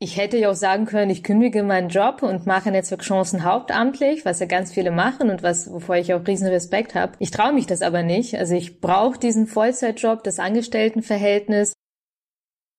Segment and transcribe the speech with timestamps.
[0.00, 4.38] Ich hätte ja auch sagen können, ich kündige meinen Job und mache Netzwerkchancen hauptamtlich, was
[4.38, 7.14] ja ganz viele machen und was, wovor ich auch riesen Respekt habe.
[7.18, 8.36] Ich traue mich das aber nicht.
[8.36, 11.72] Also ich brauche diesen Vollzeitjob, das Angestelltenverhältnis.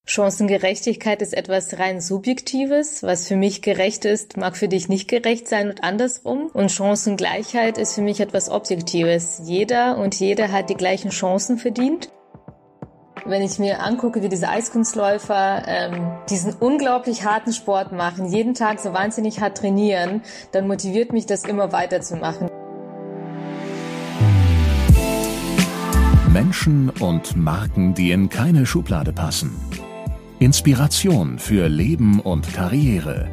[0.06, 3.04] Chancengerechtigkeit ist etwas rein Subjektives.
[3.04, 6.50] Was für mich gerecht ist, mag für dich nicht gerecht sein und andersrum.
[6.54, 9.42] Und Chancengleichheit ist für mich etwas Objektives.
[9.44, 12.10] Jeder und jede hat die gleichen Chancen verdient.
[13.26, 18.80] Wenn ich mir angucke, wie diese Eiskunstläufer ähm, diesen unglaublich harten Sport machen, jeden Tag
[18.80, 22.50] so wahnsinnig hart trainieren, dann motiviert mich das immer weiterzumachen.
[26.32, 29.56] Menschen und Marken, die in keine Schublade passen.
[30.40, 33.28] Inspiration für Leben und Karriere.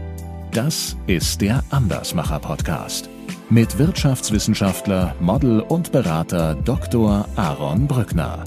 [0.51, 3.09] Das ist der Andersmacher Podcast
[3.49, 7.29] mit Wirtschaftswissenschaftler, Model und Berater Dr.
[7.37, 8.43] Aaron Brückner.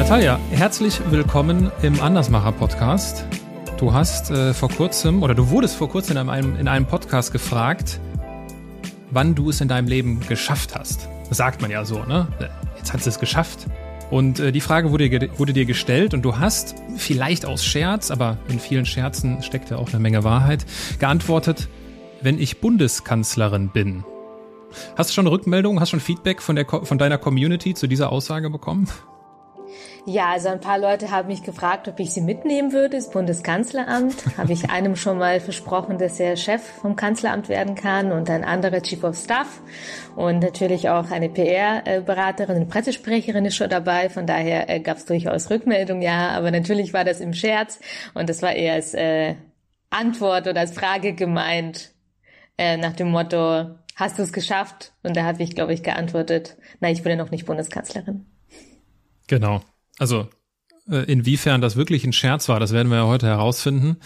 [0.00, 3.26] Natalia, herzlich willkommen im Andersmacher Podcast.
[3.78, 7.32] Du hast äh, vor kurzem oder du wurdest vor kurzem in einem, in einem Podcast
[7.32, 8.00] gefragt,
[9.10, 11.06] wann du es in deinem Leben geschafft hast.
[11.28, 12.28] Das sagt man ja so, ne?
[12.78, 13.66] Jetzt hast du es geschafft.
[14.10, 18.38] Und äh, die Frage wurde, wurde dir gestellt und du hast, vielleicht aus Scherz, aber
[18.48, 20.64] in vielen Scherzen steckt ja auch eine Menge Wahrheit,
[20.98, 21.68] geantwortet,
[22.22, 24.02] wenn ich Bundeskanzlerin bin.
[24.96, 28.10] Hast du schon Rückmeldungen, hast du schon Feedback von, der, von deiner Community zu dieser
[28.10, 28.88] Aussage bekommen?
[30.06, 34.24] Ja, also ein paar Leute haben mich gefragt, ob ich sie mitnehmen würde, das Bundeskanzleramt.
[34.38, 38.44] Habe ich einem schon mal versprochen, dass er Chef vom Kanzleramt werden kann und ein
[38.44, 39.60] anderer Chief of Staff.
[40.16, 44.08] Und natürlich auch eine PR-Beraterin, eine Pressesprecherin ist schon dabei.
[44.08, 46.30] Von daher äh, gab es durchaus Rückmeldung, ja.
[46.30, 47.78] Aber natürlich war das im Scherz
[48.14, 49.34] und das war eher als äh,
[49.90, 51.92] Antwort oder als Frage gemeint
[52.56, 54.92] äh, nach dem Motto, hast du es geschafft?
[55.02, 58.26] Und da habe ich, glaube ich, geantwortet, nein, ich bin ja noch nicht Bundeskanzlerin.
[59.30, 59.62] Genau.
[60.00, 60.28] Also
[60.96, 63.96] inwiefern das wirklich ein Scherz war, das werden wir ja heute herausfinden.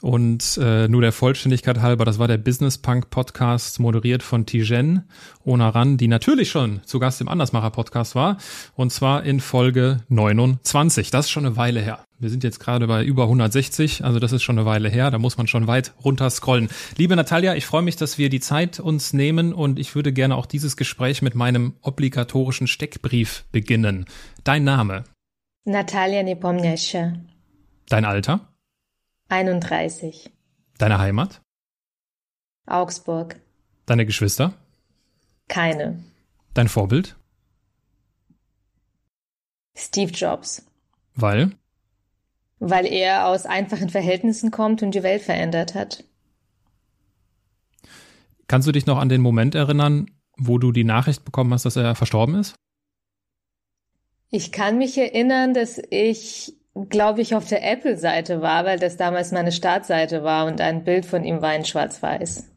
[0.00, 5.08] Und äh, nur der Vollständigkeit halber, das war der Business Punk Podcast, moderiert von Tijen
[5.44, 8.38] Onaran, die natürlich schon zu Gast im Andersmacher Podcast war.
[8.74, 11.10] Und zwar in Folge 29.
[11.10, 12.04] Das ist schon eine Weile her.
[12.18, 15.10] Wir sind jetzt gerade bei über 160, also das ist schon eine Weile her.
[15.10, 16.68] Da muss man schon weit runter scrollen.
[16.96, 20.36] Liebe Natalia, ich freue mich, dass wir die Zeit uns nehmen und ich würde gerne
[20.36, 24.06] auch dieses Gespräch mit meinem obligatorischen Steckbrief beginnen.
[24.42, 25.04] Dein Name?
[25.64, 27.12] Natalia Nepomniachtchi.
[27.88, 28.52] Dein Alter?
[29.30, 30.30] 31.
[30.76, 31.40] Deine Heimat?
[32.66, 33.40] Augsburg.
[33.86, 34.52] Deine Geschwister?
[35.48, 36.04] Keine.
[36.52, 37.16] Dein Vorbild?
[39.74, 40.66] Steve Jobs.
[41.14, 41.52] Weil?
[42.58, 46.04] Weil er aus einfachen Verhältnissen kommt und die Welt verändert hat.
[48.48, 51.76] Kannst du dich noch an den Moment erinnern, wo du die Nachricht bekommen hast, dass
[51.76, 52.54] er verstorben ist?
[54.36, 56.54] Ich kann mich erinnern, dass ich,
[56.88, 61.06] glaube ich, auf der Apple-Seite war, weil das damals meine Startseite war und ein Bild
[61.06, 62.50] von ihm war in Schwarz-Weiß.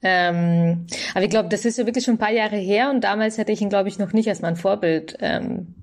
[0.00, 3.36] Ähm, aber ich glaube, das ist ja wirklich schon ein paar Jahre her und damals
[3.36, 5.74] hätte ich ihn, glaube ich, noch nicht als mein Vorbild ähm,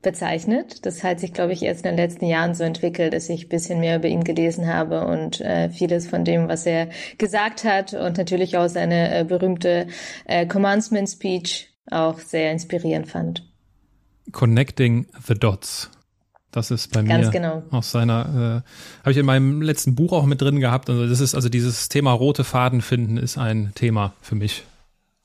[0.00, 0.86] bezeichnet.
[0.86, 3.48] Das hat sich, glaube ich, erst in den letzten Jahren so entwickelt, dass ich ein
[3.48, 6.88] bisschen mehr über ihn gelesen habe und äh, vieles von dem, was er
[7.18, 9.88] gesagt hat und natürlich auch seine äh, berühmte
[10.26, 13.53] äh, Commencement Speech auch sehr inspirierend fand.
[14.34, 15.90] Connecting the Dots.
[16.50, 17.62] Das ist bei Ganz mir genau.
[17.70, 20.90] aus seiner, äh, habe ich in meinem letzten Buch auch mit drin gehabt.
[20.90, 24.64] Also das ist also dieses Thema rote Faden finden ist ein Thema für mich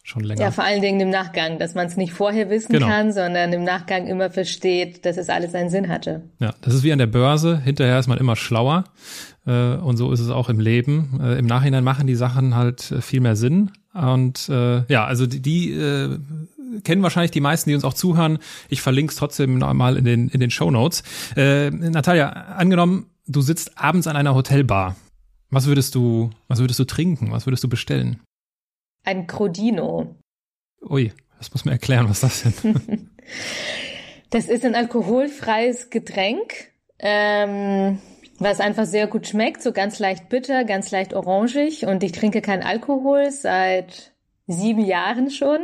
[0.03, 0.41] schon länger.
[0.41, 2.87] Ja, vor allen Dingen im Nachgang, dass man es nicht vorher wissen genau.
[2.87, 6.23] kann, sondern im Nachgang immer versteht, dass es alles einen Sinn hatte.
[6.39, 7.59] Ja, das ist wie an der Börse.
[7.59, 8.85] Hinterher ist man immer schlauer.
[9.45, 11.19] Äh, und so ist es auch im Leben.
[11.21, 13.71] Äh, Im Nachhinein machen die Sachen halt äh, viel mehr Sinn.
[13.93, 16.17] Und äh, ja, also die, die äh,
[16.84, 18.40] kennen wahrscheinlich die meisten, die uns auch zuhören.
[18.69, 21.03] Ich verlinke es trotzdem mal in den, in den Show Notes.
[21.35, 24.96] Äh, Natalia, angenommen, du sitzt abends an einer Hotelbar.
[25.50, 27.31] Was würdest du, was würdest du trinken?
[27.31, 28.22] Was würdest du bestellen?
[29.03, 30.16] Ein Crodino.
[30.81, 32.63] Ui, das muss mir erklären, was das ist.
[34.30, 36.53] das ist ein alkoholfreies Getränk,
[37.00, 38.00] ähm,
[38.38, 41.86] was einfach sehr gut schmeckt, so ganz leicht bitter, ganz leicht orangig.
[41.86, 44.13] Und ich trinke keinen Alkohol seit
[44.50, 45.60] sieben Jahren schon,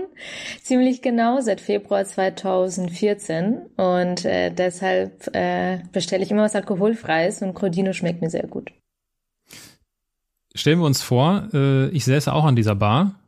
[0.62, 3.58] ziemlich genau, seit Februar 2014.
[3.76, 8.72] Und äh, deshalb äh, bestelle ich immer was Alkoholfreies und Crodino schmeckt mir sehr gut.
[10.54, 13.20] Stellen wir uns vor, äh, ich säße auch an dieser Bar,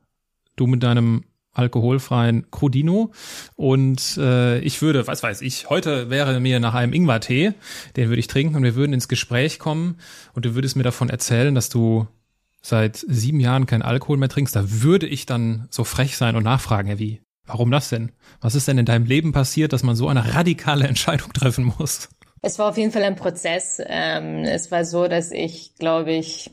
[0.55, 1.25] du mit deinem
[1.57, 3.11] alkoholfreien Crodino
[3.55, 7.53] und äh, ich würde, was weiß ich, heute wäre mir nach einem Ingwertee,
[7.95, 9.97] den würde ich trinken und wir würden ins Gespräch kommen
[10.33, 12.07] und du würdest mir davon erzählen, dass du
[12.67, 16.43] seit sieben Jahren kein Alkohol mehr trinkst, da würde ich dann so frech sein und
[16.43, 18.11] nachfragen, ja, wie, Warum das denn?
[18.41, 22.09] Was ist denn in deinem Leben passiert, dass man so eine radikale Entscheidung treffen muss?
[22.41, 23.81] Es war auf jeden Fall ein Prozess.
[23.83, 26.51] Ähm, es war so, dass ich, glaube ich,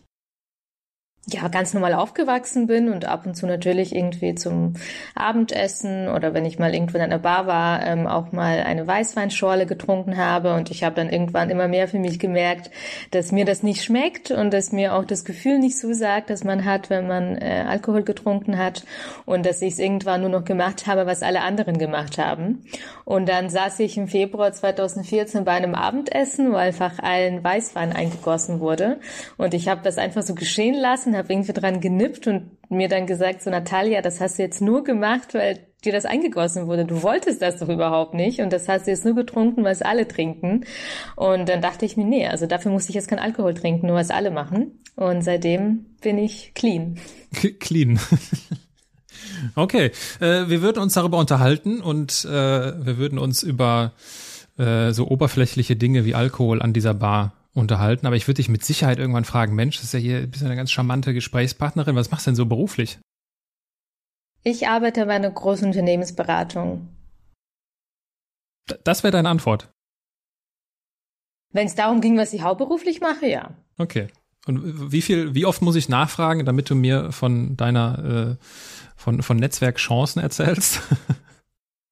[1.26, 4.74] ja, ganz normal aufgewachsen bin und ab und zu natürlich irgendwie zum
[5.14, 9.64] Abendessen oder wenn ich mal irgendwo in einer Bar war, ähm, auch mal eine Weißweinschorle
[9.64, 10.54] getrunken habe.
[10.54, 12.70] Und ich habe dann irgendwann immer mehr für mich gemerkt,
[13.10, 16.66] dass mir das nicht schmeckt und dass mir auch das Gefühl nicht zusagt, dass man
[16.66, 18.84] hat, wenn man äh, Alkohol getrunken hat.
[19.24, 22.64] Und dass ich es irgendwann nur noch gemacht habe, was alle anderen gemacht haben.
[23.06, 28.60] Und dann saß ich im Februar 2014 bei einem Abendessen, wo einfach allen Weißwein eingegossen
[28.60, 28.98] wurde.
[29.38, 32.88] Und ich habe das einfach so geschehen lassen und habe irgendwie dran genippt und mir
[32.88, 36.84] dann gesagt, so Natalia, das hast du jetzt nur gemacht, weil dir das eingegossen wurde.
[36.84, 39.82] Du wolltest das doch überhaupt nicht und das hast du jetzt nur getrunken, weil es
[39.82, 40.64] alle trinken.
[41.16, 43.96] Und dann dachte ich mir, nee, also dafür muss ich jetzt kein Alkohol trinken, nur
[43.96, 44.80] was alle machen.
[44.96, 46.98] Und seitdem bin ich clean.
[47.60, 47.98] Clean.
[49.56, 49.90] Okay,
[50.20, 53.92] äh, wir würden uns darüber unterhalten und äh, wir würden uns über
[54.58, 58.64] äh, so oberflächliche Dinge wie Alkohol an dieser Bar unterhalten, aber ich würde dich mit
[58.64, 62.10] Sicherheit irgendwann fragen, Mensch, das ist ja hier bist ja eine ganz charmante Gesprächspartnerin, was
[62.10, 62.98] machst du denn so beruflich?
[64.42, 66.88] Ich arbeite bei einer großen Unternehmensberatung.
[68.82, 69.70] Das wäre deine Antwort.
[71.52, 73.54] Wenn es darum ging, was ich hauptberuflich mache, ja.
[73.78, 74.08] Okay.
[74.46, 78.44] Und wie viel, wie oft muss ich nachfragen, damit du mir von deiner, äh,
[78.96, 80.82] von, von Netzwerkchancen erzählst?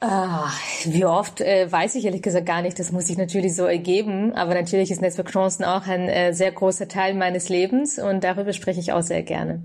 [0.05, 0.51] Ah,
[0.85, 2.77] wie oft äh, weiß ich ehrlich gesagt gar nicht.
[2.77, 4.33] Das muss sich natürlich so ergeben.
[4.33, 8.81] Aber natürlich ist Netzwerkchancen auch ein äh, sehr großer Teil meines Lebens und darüber spreche
[8.81, 9.63] ich auch sehr gerne.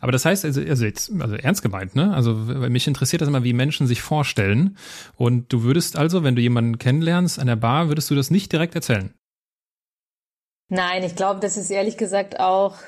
[0.00, 2.12] Aber das heißt, also, also jetzt, also ernst gemeint, ne?
[2.12, 4.76] Also mich interessiert das immer, wie Menschen sich vorstellen.
[5.14, 8.50] Und du würdest also, wenn du jemanden kennenlernst an der Bar, würdest du das nicht
[8.52, 9.14] direkt erzählen?
[10.68, 12.78] Nein, ich glaube, das ist ehrlich gesagt auch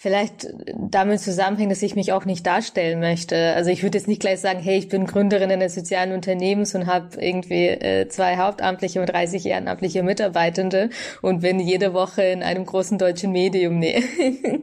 [0.00, 3.52] vielleicht damit zusammenhängt, dass ich mich auch nicht darstellen möchte.
[3.52, 6.86] Also ich würde jetzt nicht gleich sagen, hey, ich bin Gründerin eines sozialen Unternehmens und
[6.86, 10.88] habe irgendwie äh, zwei hauptamtliche und 30 ehrenamtliche Mitarbeitende
[11.20, 13.78] und bin jede Woche in einem großen deutschen Medium.
[13.78, 14.02] Nee,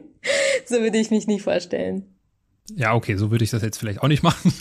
[0.66, 2.17] so würde ich mich nicht vorstellen.
[2.76, 4.52] Ja, okay, so würde ich das jetzt vielleicht auch nicht machen.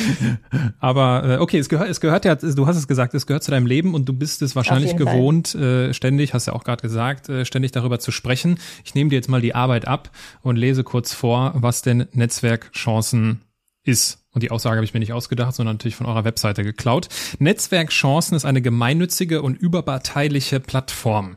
[0.80, 3.50] Aber äh, okay, es gehört, es gehört ja, du hast es gesagt, es gehört zu
[3.50, 7.28] deinem Leben und du bist es wahrscheinlich gewohnt, äh, ständig, hast ja auch gerade gesagt,
[7.28, 8.58] äh, ständig darüber zu sprechen.
[8.84, 10.10] Ich nehme dir jetzt mal die Arbeit ab
[10.42, 13.42] und lese kurz vor, was denn Netzwerkchancen
[13.84, 14.24] ist.
[14.32, 17.08] Und die Aussage habe ich mir nicht ausgedacht, sondern natürlich von eurer Webseite geklaut.
[17.38, 21.36] Netzwerkchancen ist eine gemeinnützige und überparteiliche Plattform.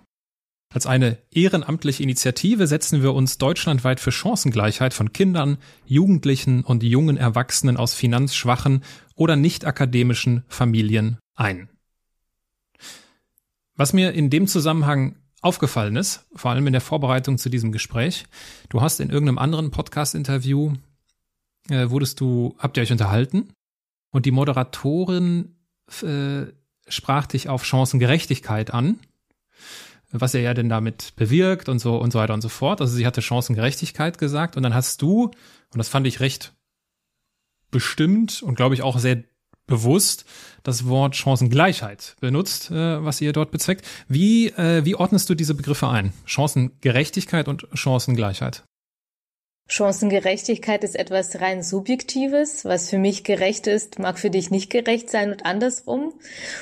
[0.76, 7.16] Als eine ehrenamtliche Initiative setzen wir uns deutschlandweit für Chancengleichheit von Kindern, Jugendlichen und jungen
[7.16, 8.84] Erwachsenen aus finanzschwachen
[9.16, 11.70] oder nicht akademischen Familien ein.
[13.78, 18.26] Was mir in dem Zusammenhang aufgefallen ist, vor allem in der Vorbereitung zu diesem Gespräch,
[18.68, 20.74] du hast in irgendeinem anderen Podcast-Interview,
[21.70, 23.48] äh, wurdest du, habt ihr euch unterhalten
[24.12, 25.56] und die Moderatorin
[26.02, 26.48] äh,
[26.90, 29.00] sprach dich auf Chancengerechtigkeit an
[30.22, 32.82] was er ja denn damit bewirkt und so und so weiter und so fort.
[32.82, 36.54] Also sie hatte Chancengerechtigkeit gesagt und dann hast du, und das fand ich recht
[37.72, 39.24] bestimmt und glaube ich auch sehr
[39.68, 40.26] bewusst
[40.64, 43.86] das Wort Chancengleichheit benutzt, äh, was ihr dort bezweckt.
[44.08, 46.14] Wie, äh, wie ordnest du diese Begriffe ein?
[46.26, 48.64] Chancengerechtigkeit und Chancengleichheit?
[49.68, 52.66] Chancengerechtigkeit ist etwas rein Subjektives.
[52.66, 56.14] Was für mich gerecht ist, mag für dich nicht gerecht sein und andersrum.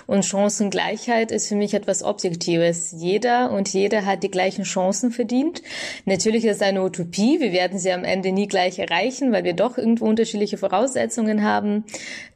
[0.07, 2.93] Und Chancengleichheit ist für mich etwas Objektives.
[2.97, 5.61] Jeder und jede hat die gleichen Chancen verdient.
[6.05, 7.41] Natürlich ist es eine Utopie.
[7.41, 11.83] Wir werden sie am Ende nie gleich erreichen, weil wir doch irgendwo unterschiedliche Voraussetzungen haben.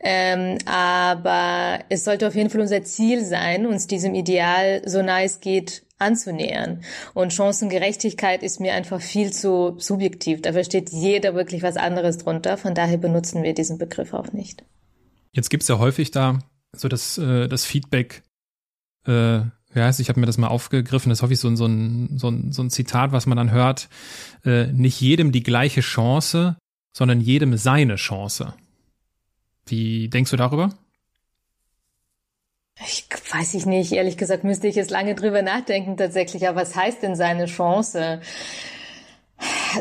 [0.01, 5.23] Ähm, aber es sollte auf jeden Fall unser Ziel sein, uns diesem Ideal so nah
[5.23, 6.83] es geht anzunähern.
[7.13, 10.41] Und Chancengerechtigkeit ist mir einfach viel zu subjektiv.
[10.41, 12.57] Da versteht jeder wirklich was anderes drunter.
[12.57, 14.63] Von daher benutzen wir diesen Begriff auch nicht.
[15.31, 16.39] Jetzt gibt's ja häufig da
[16.73, 18.23] so das, äh, das Feedback,
[19.05, 19.41] äh,
[19.75, 22.51] heißt, ich habe mir das mal aufgegriffen, das ist häufig so so ein, so ein,
[22.51, 23.89] so ein Zitat, was man dann hört,
[24.43, 26.57] äh, nicht jedem die gleiche Chance,
[26.93, 28.53] sondern jedem seine Chance.
[29.67, 30.73] Wie denkst du darüber?
[32.79, 33.91] Ich weiß ich nicht.
[33.91, 36.47] Ehrlich gesagt müsste ich jetzt lange drüber nachdenken tatsächlich.
[36.47, 38.21] Aber was heißt denn seine Chance?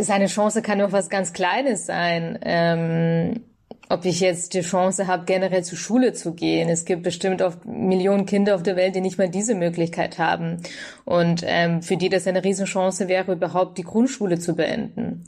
[0.01, 2.39] Seine Chance kann doch was ganz Kleines sein.
[2.43, 3.45] Ähm
[3.89, 6.69] ob ich jetzt die Chance habe, generell zur Schule zu gehen.
[6.69, 10.63] Es gibt bestimmt oft Millionen Kinder auf der Welt, die nicht mal diese Möglichkeit haben.
[11.05, 15.25] Und ähm, für die das eine Riesenchance wäre, überhaupt die Grundschule zu beenden.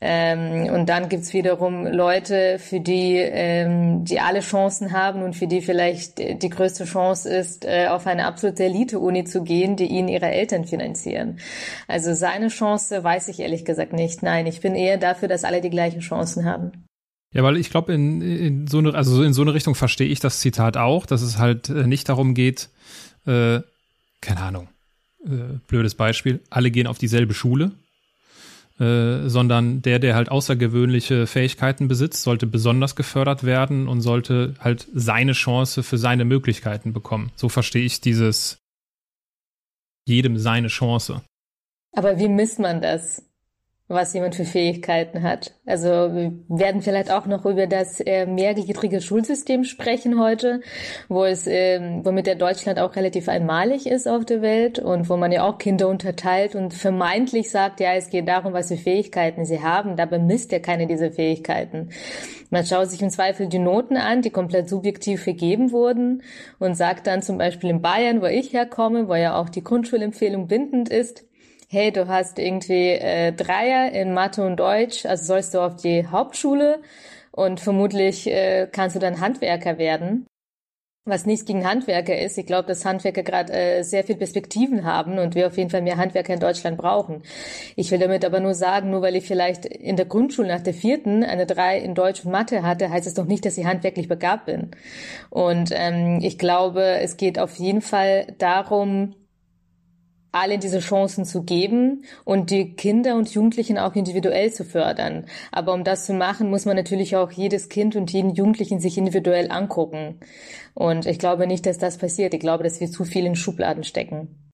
[0.00, 5.46] Ähm, und dann gibt's wiederum Leute, für die, ähm, die alle Chancen haben und für
[5.46, 10.08] die vielleicht die größte Chance ist, äh, auf eine absolute Elite-Uni zu gehen, die ihnen
[10.08, 11.38] ihre Eltern finanzieren.
[11.86, 14.22] Also seine Chance weiß ich ehrlich gesagt nicht.
[14.22, 16.89] Nein, ich bin eher dafür, dass alle die gleichen Chancen haben.
[17.32, 20.18] Ja, weil ich glaube, in, in so eine, also in so eine Richtung verstehe ich
[20.18, 22.70] das Zitat auch, dass es halt äh, nicht darum geht,
[23.26, 23.60] äh,
[24.20, 24.68] keine Ahnung,
[25.24, 27.70] äh, blödes Beispiel, alle gehen auf dieselbe Schule,
[28.80, 34.88] äh, sondern der, der halt außergewöhnliche Fähigkeiten besitzt, sollte besonders gefördert werden und sollte halt
[34.92, 37.30] seine Chance für seine Möglichkeiten bekommen.
[37.36, 38.58] So verstehe ich dieses
[40.04, 41.22] jedem seine Chance.
[41.92, 43.22] Aber wie misst man das?
[43.90, 45.52] Was jemand für Fähigkeiten hat.
[45.66, 50.60] Also wir werden vielleicht auch noch über das äh, mehrgliedrige Schulsystem sprechen heute,
[51.08, 55.16] wo es, äh, womit der Deutschland auch relativ einmalig ist auf der Welt und wo
[55.16, 59.44] man ja auch Kinder unterteilt und vermeintlich sagt, ja, es geht darum, was für Fähigkeiten
[59.44, 59.96] sie haben.
[59.96, 61.90] Dabei misst ja keine dieser Fähigkeiten.
[62.50, 66.22] Man schaut sich im Zweifel die Noten an, die komplett subjektiv vergeben wurden
[66.60, 70.46] und sagt dann zum Beispiel in Bayern, wo ich herkomme, wo ja auch die Grundschulempfehlung
[70.46, 71.24] bindend ist,
[71.72, 76.04] hey, du hast irgendwie äh, Dreier in Mathe und Deutsch, also sollst du auf die
[76.04, 76.80] Hauptschule
[77.30, 80.26] und vermutlich äh, kannst du dann Handwerker werden.
[81.06, 82.36] Was nichts gegen Handwerker ist.
[82.38, 85.80] Ich glaube, dass Handwerker gerade äh, sehr viel Perspektiven haben und wir auf jeden Fall
[85.80, 87.22] mehr Handwerker in Deutschland brauchen.
[87.76, 90.74] Ich will damit aber nur sagen, nur weil ich vielleicht in der Grundschule nach der
[90.74, 94.08] vierten eine drei in Deutsch und Mathe hatte, heißt es doch nicht, dass ich handwerklich
[94.08, 94.72] begabt bin.
[95.30, 99.14] Und ähm, ich glaube, es geht auf jeden Fall darum,
[100.32, 105.24] alle diese Chancen zu geben und die Kinder und Jugendlichen auch individuell zu fördern.
[105.50, 108.96] Aber um das zu machen, muss man natürlich auch jedes Kind und jeden Jugendlichen sich
[108.96, 110.20] individuell angucken.
[110.74, 112.32] Und ich glaube nicht, dass das passiert.
[112.34, 114.50] Ich glaube, dass wir zu viel in Schubladen stecken.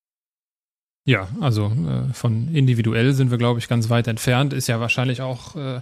[1.04, 4.52] Ja, also äh, von individuell sind wir, glaube ich, ganz weit entfernt.
[4.52, 5.80] Ist ja wahrscheinlich auch äh,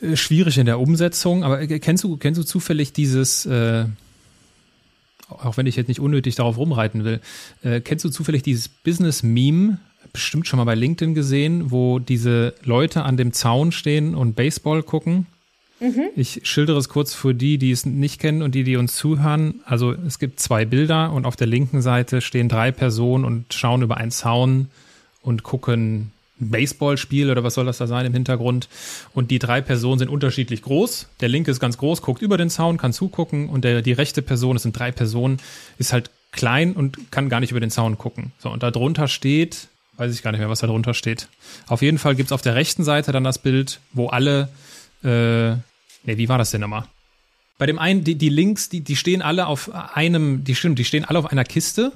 [0.00, 1.44] äh schwierig in der Umsetzung.
[1.44, 3.84] Aber äh, kennst du, kennst du zufällig dieses äh,
[5.28, 7.20] auch wenn ich jetzt nicht unnötig darauf rumreiten will,
[7.62, 9.78] äh, kennst du zufällig dieses Business-Meme,
[10.12, 14.82] bestimmt schon mal bei LinkedIn gesehen, wo diese Leute an dem Zaun stehen und Baseball
[14.82, 15.26] gucken?
[15.80, 16.08] Mhm.
[16.16, 19.60] Ich schildere es kurz für die, die es nicht kennen und die, die uns zuhören.
[19.64, 23.82] Also es gibt zwei Bilder und auf der linken Seite stehen drei Personen und schauen
[23.82, 24.68] über einen Zaun
[25.22, 28.68] und gucken Baseballspiel oder was soll das da sein im Hintergrund.
[29.14, 31.08] Und die drei Personen sind unterschiedlich groß.
[31.20, 33.48] Der linke ist ganz groß, guckt über den Zaun, kann zugucken.
[33.48, 35.38] Und der, die rechte Person, es sind drei Personen,
[35.78, 38.32] ist halt klein und kann gar nicht über den Zaun gucken.
[38.38, 41.28] So, und da drunter steht, weiß ich gar nicht mehr, was da drunter steht.
[41.66, 44.48] Auf jeden Fall gibt's auf der rechten Seite dann das Bild, wo alle,
[45.02, 45.50] äh,
[46.04, 46.84] nee, wie war das denn nochmal?
[47.58, 50.84] Bei dem einen, die, die Links, die, die stehen alle auf einem, die stimmt, die
[50.84, 51.92] stehen alle auf einer Kiste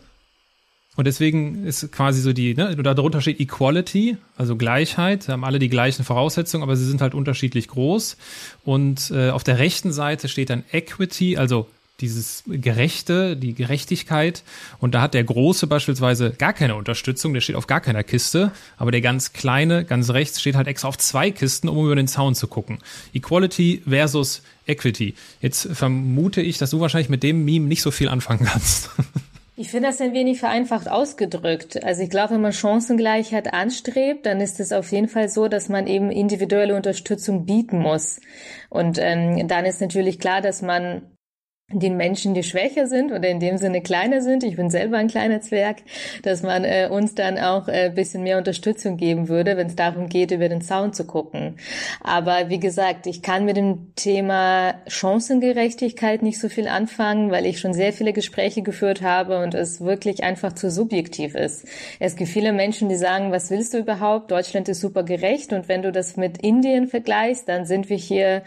[0.94, 5.70] und deswegen ist quasi so die, ne, darunter steht Equality, also Gleichheit, haben alle die
[5.70, 8.18] gleichen Voraussetzungen, aber sie sind halt unterschiedlich groß.
[8.64, 11.66] Und äh, auf der rechten Seite steht dann Equity, also
[12.02, 14.42] dieses Gerechte, die Gerechtigkeit.
[14.80, 18.50] Und da hat der Große beispielsweise gar keine Unterstützung, der steht auf gar keiner Kiste,
[18.76, 22.08] aber der ganz Kleine, ganz rechts, steht halt extra auf zwei Kisten, um über den
[22.08, 22.80] Zaun zu gucken.
[23.14, 25.14] Equality versus Equity.
[25.40, 28.90] Jetzt vermute ich, dass du wahrscheinlich mit dem Meme nicht so viel anfangen kannst.
[29.54, 31.84] Ich finde das ein wenig vereinfacht ausgedrückt.
[31.84, 35.68] Also ich glaube, wenn man Chancengleichheit anstrebt, dann ist es auf jeden Fall so, dass
[35.68, 38.18] man eben individuelle Unterstützung bieten muss.
[38.70, 41.02] Und ähm, dann ist natürlich klar, dass man
[41.72, 45.08] den Menschen, die schwächer sind oder in dem Sinne kleiner sind, ich bin selber ein
[45.08, 45.78] kleiner Zwerg,
[46.22, 50.08] dass man äh, uns dann auch äh, bisschen mehr Unterstützung geben würde, wenn es darum
[50.08, 51.56] geht, über den Zaun zu gucken.
[52.02, 57.60] Aber wie gesagt, ich kann mit dem Thema Chancengerechtigkeit nicht so viel anfangen, weil ich
[57.60, 61.66] schon sehr viele Gespräche geführt habe und es wirklich einfach zu subjektiv ist.
[61.98, 64.30] Es gibt viele Menschen, die sagen, was willst du überhaupt?
[64.30, 68.42] Deutschland ist super gerecht und wenn du das mit Indien vergleichst, dann sind wir hier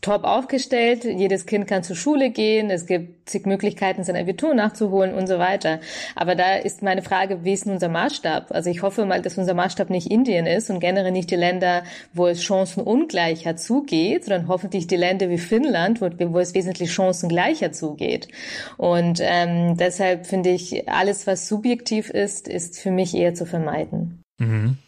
[0.00, 1.04] top aufgestellt.
[1.04, 2.70] Jedes Kind kann zur Schule gehen.
[2.70, 5.80] Es gibt zig Möglichkeiten, sein Abitur nachzuholen und so weiter.
[6.14, 8.50] Aber da ist meine Frage, wie ist unser Maßstab?
[8.50, 11.84] Also ich hoffe mal, dass unser Maßstab nicht Indien ist und generell nicht die Länder,
[12.12, 17.72] wo es chancenungleicher zugeht, sondern hoffentlich die Länder wie Finnland, wo, wo es wesentlich chancengleicher
[17.72, 18.28] zugeht.
[18.76, 24.22] Und ähm, deshalb finde ich, alles, was subjektiv ist, ist für mich eher zu vermeiden.
[24.38, 24.78] Mhm.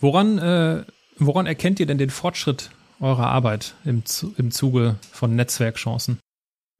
[0.00, 0.84] Woran, äh,
[1.18, 4.02] woran erkennt ihr denn den Fortschritt eurer Arbeit im,
[4.36, 6.18] im Zuge von Netzwerkchancen?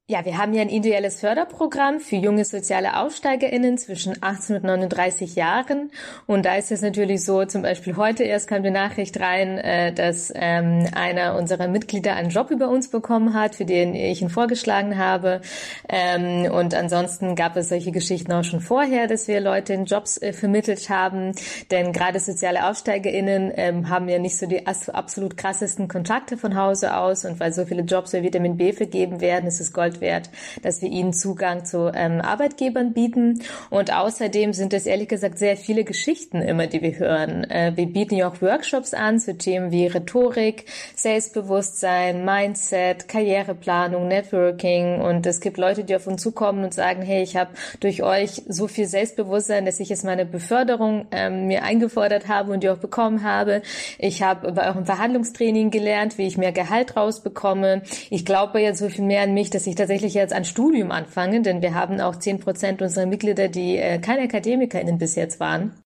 [0.08, 5.34] Ja, wir haben ja ein ideelles Förderprogramm für junge soziale AussteigerInnen zwischen 18 und 39
[5.34, 5.90] Jahren.
[6.28, 9.92] Und da ist es natürlich so, zum Beispiel heute erst kam die Nachricht rein, äh,
[9.92, 14.28] dass ähm, einer unserer Mitglieder einen Job über uns bekommen hat, für den ich ihn
[14.28, 15.40] vorgeschlagen habe.
[15.88, 20.22] Ähm, und ansonsten gab es solche Geschichten auch schon vorher, dass wir Leute in Jobs
[20.22, 21.32] äh, vermittelt haben.
[21.72, 26.96] Denn gerade soziale AussteigerInnen ähm, haben ja nicht so die absolut krassesten Kontakte von Hause
[26.96, 27.24] aus.
[27.24, 30.30] Und weil so viele Jobs für Vitamin B vergeben werden, ist es Gold Gold wert,
[30.62, 33.42] dass wir ihnen Zugang zu ähm, Arbeitgebern bieten.
[33.70, 37.44] Und außerdem sind es ehrlich gesagt sehr viele Geschichten immer, die wir hören.
[37.44, 45.00] Äh, wir bieten ja auch Workshops an zu Themen wie Rhetorik, Selbstbewusstsein, Mindset, Karriereplanung, Networking.
[45.00, 47.50] Und es gibt Leute, die auf uns zukommen und sagen, hey, ich habe
[47.80, 52.62] durch euch so viel Selbstbewusstsein, dass ich jetzt meine Beförderung ähm, mir eingefordert habe und
[52.62, 53.62] die auch bekommen habe.
[53.98, 57.82] Ich habe bei eurem Verhandlungstraining gelernt, wie ich mehr Gehalt rausbekomme.
[58.10, 61.42] Ich glaube jetzt so viel mehr an mich, dass ich tatsächlich jetzt ein Studium anfange,
[61.42, 65.80] denn wir haben auch zehn Prozent unserer Mitglieder, die äh, keine AkademikerInnen bis jetzt waren.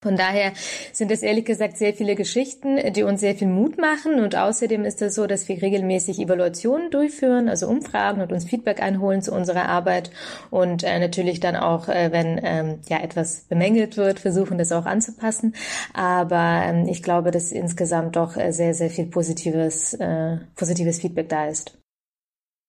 [0.00, 0.52] Von daher
[0.92, 4.20] sind es ehrlich gesagt sehr viele Geschichten, die uns sehr viel Mut machen.
[4.20, 8.80] Und außerdem ist es so, dass wir regelmäßig Evaluationen durchführen, also Umfragen und uns Feedback
[8.80, 10.10] einholen zu unserer Arbeit.
[10.50, 14.86] Und äh, natürlich dann auch, äh, wenn ähm, ja etwas bemängelt wird, versuchen das auch
[14.86, 15.54] anzupassen.
[15.94, 21.28] Aber ähm, ich glaube, dass insgesamt doch äh, sehr, sehr viel positives, äh, positives Feedback
[21.28, 21.81] da ist.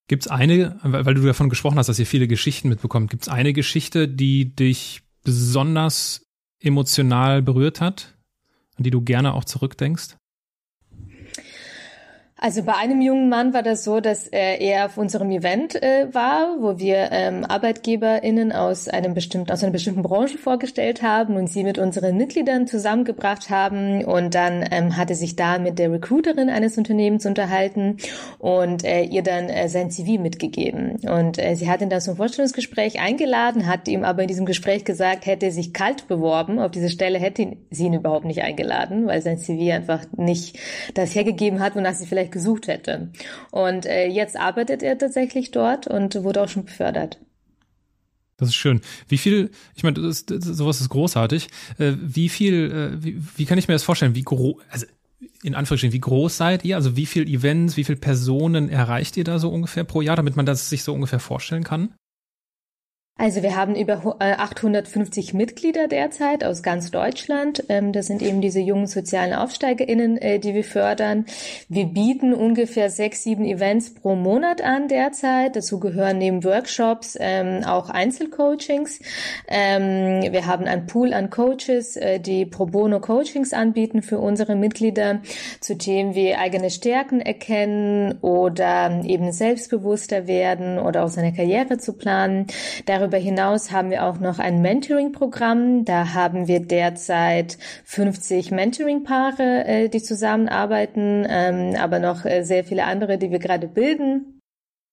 [0.08, 3.30] Gibt es eine, weil du davon gesprochen hast, dass ihr viele Geschichten mitbekommt, gibt es
[3.30, 6.26] eine Geschichte, die dich besonders
[6.60, 8.18] emotional berührt hat,
[8.76, 10.18] an die du gerne auch zurückdenkst?
[12.46, 16.14] Also bei einem jungen Mann war das so, dass äh, er auf unserem Event äh,
[16.14, 21.48] war, wo wir ähm, ArbeitgeberInnen aus einem bestimmten, aus einer bestimmten Branche vorgestellt haben und
[21.48, 24.04] sie mit unseren Mitgliedern zusammengebracht haben.
[24.04, 27.96] Und dann ähm, hatte sich da mit der Recruiterin eines Unternehmens unterhalten
[28.40, 30.98] und äh, ihr dann sein CV mitgegeben.
[31.10, 35.28] Und sie hat ihn dann zum Vorstellungsgespräch eingeladen, hat ihm aber in diesem Gespräch gesagt,
[35.28, 39.22] hätte er sich kalt beworben auf diese Stelle, hätte sie ihn überhaupt nicht eingeladen, weil
[39.22, 40.60] sein CV einfach nicht
[40.94, 43.12] das hergegeben hat, wonach sie vielleicht gesucht hätte.
[43.52, 47.20] Und äh, jetzt arbeitet er tatsächlich dort und wurde auch schon befördert.
[48.38, 48.82] Das ist schön.
[49.08, 51.48] Wie viel, ich meine, das, das, sowas ist großartig.
[51.78, 54.16] Äh, wie viel, äh, wie, wie kann ich mir das vorstellen?
[54.16, 54.86] Wie groß, also
[55.44, 56.76] in Anführungsstrichen, wie groß seid ihr?
[56.76, 60.36] Also wie viel Events, wie viel Personen erreicht ihr da so ungefähr pro Jahr, damit
[60.36, 61.94] man das sich so ungefähr vorstellen kann?
[63.16, 67.64] Also wir haben über 850 äh, Mitglieder derzeit aus ganz Deutschland.
[67.70, 71.28] Ähm, das sind eben diese jungen sozialen AufsteigerInnen, äh, die wir fördern.
[71.70, 75.56] Wir bieten ungefähr sechs, sieben Events pro Monat an derzeit.
[75.56, 79.00] Dazu gehören neben Workshops ähm, auch Einzelcoachings.
[79.48, 84.56] Ähm, wir haben einen Pool an Coaches, äh, die Pro Bono Coachings anbieten für unsere
[84.56, 85.22] Mitglieder
[85.60, 91.94] zu Themen wie eigene Stärken erkennen oder eben selbstbewusster werden oder auch seine Karriere zu
[91.94, 92.48] planen.
[92.88, 95.84] Darüber Darüber hinaus haben wir auch noch ein Mentoring-Programm.
[95.84, 102.86] Da haben wir derzeit 50 Mentoring-Paare, äh, die zusammenarbeiten, ähm, aber noch äh, sehr viele
[102.86, 104.40] andere, die wir gerade bilden.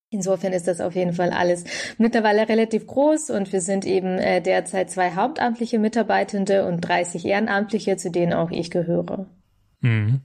[0.09, 1.63] Insofern ist das auf jeden Fall alles
[1.97, 7.95] mittlerweile relativ groß und wir sind eben äh, derzeit zwei hauptamtliche Mitarbeitende und 30 Ehrenamtliche,
[7.95, 9.27] zu denen auch ich gehöre.
[9.79, 10.19] Mhm.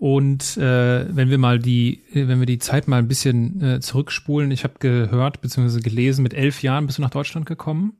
[0.00, 4.50] Und äh, wenn wir mal die, wenn wir die Zeit mal ein bisschen äh, zurückspulen,
[4.50, 5.80] ich habe gehört bzw.
[5.80, 7.98] gelesen, mit elf Jahren bist du nach Deutschland gekommen.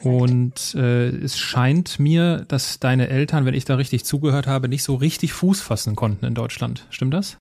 [0.00, 4.84] Und äh, es scheint mir, dass deine Eltern, wenn ich da richtig zugehört habe, nicht
[4.84, 6.86] so richtig Fuß fassen konnten in Deutschland.
[6.90, 7.36] Stimmt das?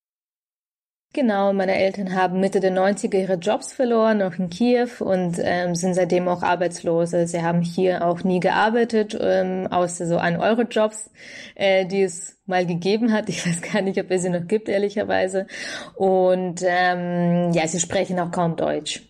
[1.15, 5.76] Genau, meine Eltern haben Mitte der 90er ihre Jobs verloren, auch in Kiew und ähm,
[5.76, 7.28] sind seitdem auch arbeitslose.
[7.28, 11.12] Sie haben hier auch nie gearbeitet, ähm, außer so an Euro-Jobs,
[11.54, 13.30] äh, die es mal gegeben hat.
[13.34, 15.45] Ich weiß gar nicht, ob es sie noch gibt, ehrlicherweise.
[15.93, 19.04] Und ähm, ja, sie sprechen auch kaum Deutsch.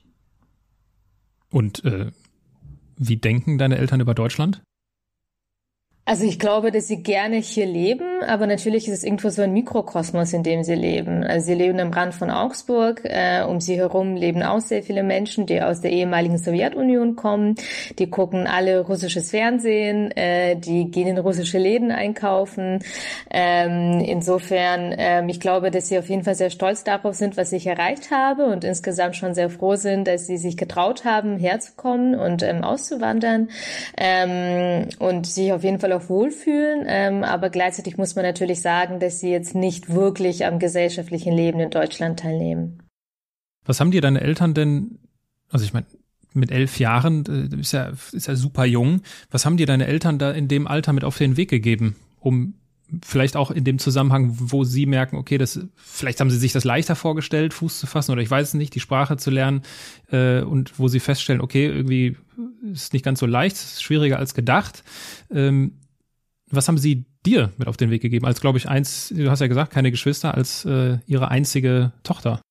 [1.51, 2.11] Und äh,
[2.97, 4.61] wie denken deine Eltern über Deutschland?
[6.05, 9.53] Also ich glaube, dass sie gerne hier leben, aber natürlich ist es irgendwo so ein
[9.53, 11.23] Mikrokosmos, in dem sie leben.
[11.23, 15.01] Also sie leben am Rand von Augsburg, äh, um sie herum leben auch sehr viele
[15.01, 17.55] Menschen, die aus der ehemaligen Sowjetunion kommen,
[17.99, 22.79] die gucken alle russisches Fernsehen, äh, die gehen in russische Läden einkaufen.
[23.31, 27.53] Ähm, insofern, ähm, ich glaube, dass sie auf jeden Fall sehr stolz darauf sind, was
[27.53, 32.15] ich erreicht habe und insgesamt schon sehr froh sind, dass sie sich getraut haben, herzukommen
[32.15, 33.47] und ähm, auszuwandern
[33.97, 36.85] ähm, und sich auf jeden Fall auch wohlfühlen.
[36.87, 41.59] Ähm, aber gleichzeitig muss man natürlich sagen, dass sie jetzt nicht wirklich am gesellschaftlichen Leben
[41.59, 42.83] in Deutschland teilnehmen.
[43.65, 44.99] Was haben dir deine Eltern denn,
[45.49, 45.85] also ich meine,
[46.33, 49.01] mit elf Jahren, äh, ist ja, ist ja super jung.
[49.31, 52.55] Was haben dir deine Eltern da in dem Alter mit auf den Weg gegeben, um
[53.01, 56.63] vielleicht auch in dem Zusammenhang, wo sie merken, okay, das, vielleicht haben sie sich das
[56.63, 59.63] leichter vorgestellt, Fuß zu fassen oder ich weiß es nicht, die Sprache zu lernen
[60.11, 62.17] äh, und wo sie feststellen, okay, irgendwie
[62.71, 64.83] ist nicht ganz so leicht, ist schwieriger als gedacht.
[65.31, 65.73] Ähm,
[66.55, 68.25] was haben sie dir mit auf den Weg gegeben?
[68.25, 72.41] Als, glaube ich, eins, du hast ja gesagt, keine Geschwister, als äh, ihre einzige Tochter.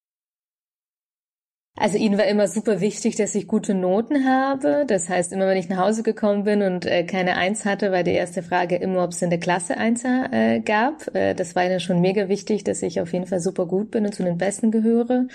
[1.74, 4.84] Also ihnen war immer super wichtig, dass ich gute Noten habe.
[4.86, 8.02] Das heißt, immer wenn ich nach Hause gekommen bin und äh, keine Eins hatte, war
[8.02, 11.14] die erste Frage immer, ob es in der Klasse Einser äh, gab.
[11.14, 14.04] Äh, das war ihnen schon mega wichtig, dass ich auf jeden Fall super gut bin
[14.04, 15.28] und zu den Besten gehöre.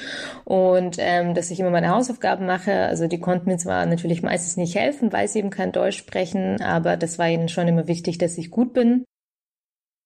[0.45, 2.71] Und ähm, dass ich immer meine Hausaufgaben mache.
[2.71, 6.61] Also die konnten mir zwar natürlich meistens nicht helfen, weil sie eben kein Deutsch sprechen,
[6.61, 9.05] aber das war ihnen schon immer wichtig, dass ich gut bin.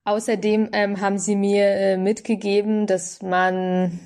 [0.06, 4.00] Außerdem ähm, haben sie mir äh, mitgegeben, dass man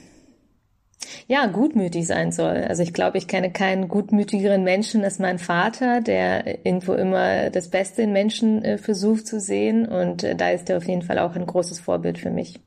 [1.27, 2.65] ja, gutmütig sein soll.
[2.67, 7.69] Also ich glaube, ich kenne keinen gutmütigeren Menschen als mein Vater, der irgendwo immer das
[7.69, 9.87] Beste in Menschen äh, versucht zu sehen.
[9.87, 12.59] Und äh, da ist er auf jeden Fall auch ein großes Vorbild für mich.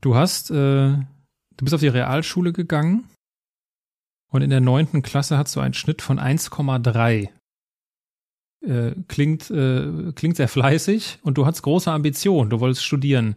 [0.00, 1.06] Du hast, äh, du
[1.60, 3.08] bist auf die Realschule gegangen
[4.32, 7.28] und in der neunten Klasse hast du einen Schnitt von 1,3.
[8.64, 13.36] Äh, klingt, äh, klingt sehr fleißig und du hast große Ambitionen, du wolltest studieren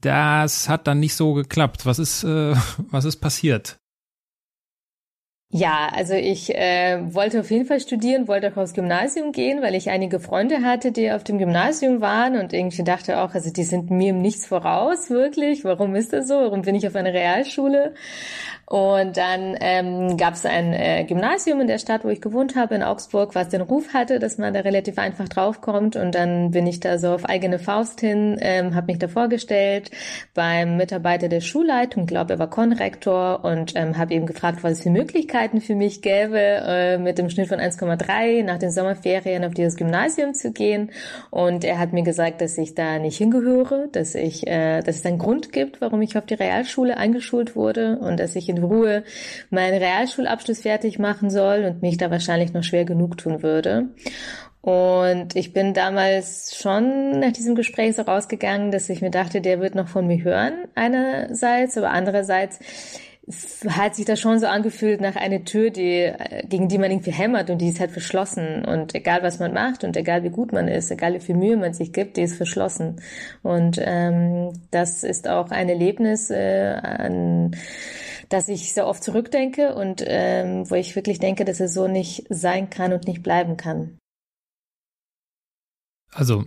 [0.00, 1.86] das hat dann nicht so geklappt.
[1.86, 2.54] Was ist, äh,
[2.90, 3.78] was ist passiert?
[5.50, 9.74] Ja, also ich äh, wollte auf jeden Fall studieren, wollte auch aufs Gymnasium gehen, weil
[9.74, 13.62] ich einige Freunde hatte, die auf dem Gymnasium waren und irgendwie dachte auch, also die
[13.62, 15.64] sind mir im Nichts voraus, wirklich.
[15.64, 16.34] Warum ist das so?
[16.34, 17.94] Warum bin ich auf einer Realschule?
[18.68, 22.74] Und dann ähm, gab es ein äh, Gymnasium in der Stadt, wo ich gewohnt habe,
[22.74, 25.96] in Augsburg, was den Ruf hatte, dass man da relativ einfach draufkommt.
[25.96, 29.90] Und dann bin ich da so auf eigene Faust hin, ähm, habe mich da vorgestellt
[30.34, 34.82] beim Mitarbeiter der Schulleitung, glaube er war Konrektor und ähm, habe eben gefragt, was es
[34.82, 39.54] für Möglichkeiten für mich gäbe, äh, mit dem Schnitt von 1,3 nach den Sommerferien auf
[39.54, 40.90] dieses Gymnasium zu gehen.
[41.30, 45.06] Und er hat mir gesagt, dass ich da nicht hingehöre, dass ich, äh, dass es
[45.06, 48.64] einen Grund gibt, warum ich auf die Realschule eingeschult wurde und dass ich in in
[48.64, 49.04] Ruhe
[49.50, 53.88] meinen Realschulabschluss fertig machen soll und mich da wahrscheinlich noch schwer genug tun würde.
[54.60, 59.60] Und ich bin damals schon nach diesem Gespräch so rausgegangen, dass ich mir dachte, der
[59.60, 62.58] wird noch von mir hören einerseits, aber andererseits
[63.68, 66.12] hat sich das schon so angefühlt nach einer Tür, die,
[66.48, 68.64] gegen die man irgendwie hämmert und die ist halt verschlossen.
[68.64, 71.56] Und egal was man macht und egal wie gut man ist, egal wie viel Mühe
[71.56, 73.00] man sich gibt, die ist verschlossen.
[73.42, 77.56] Und ähm, das ist auch ein Erlebnis, äh, an
[78.28, 82.26] dass ich sehr oft zurückdenke und ähm, wo ich wirklich denke, dass es so nicht
[82.28, 83.98] sein kann und nicht bleiben kann.
[86.12, 86.46] Also,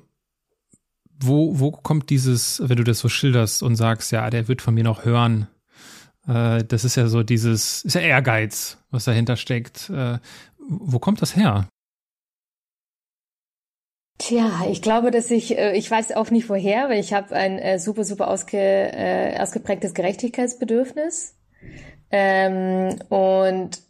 [1.19, 4.73] wo, wo kommt dieses, wenn du das so schilderst und sagst, ja, der wird von
[4.73, 5.47] mir noch hören,
[6.27, 9.89] äh, das ist ja so dieses, ist ja Ehrgeiz, was dahinter steckt.
[9.89, 10.19] Äh,
[10.57, 11.67] wo kommt das her?
[14.17, 17.57] Tja, ich glaube, dass ich, äh, ich weiß auch nicht woher, weil ich habe ein
[17.57, 21.35] äh, super, super ausge, äh, ausgeprägtes Gerechtigkeitsbedürfnis.
[22.11, 23.81] Ähm, und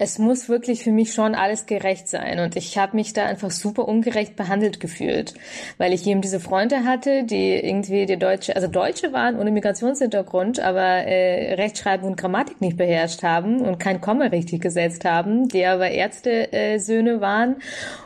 [0.00, 2.40] es muss wirklich für mich schon alles gerecht sein.
[2.40, 5.34] Und ich habe mich da einfach super ungerecht behandelt gefühlt,
[5.76, 10.58] weil ich eben diese Freunde hatte, die irgendwie die Deutsche, also Deutsche waren ohne Migrationshintergrund,
[10.58, 15.66] aber äh, Rechtschreibung und Grammatik nicht beherrscht haben und kein Komma richtig gesetzt haben, die
[15.66, 17.56] aber Ärzte-Söhne äh, waren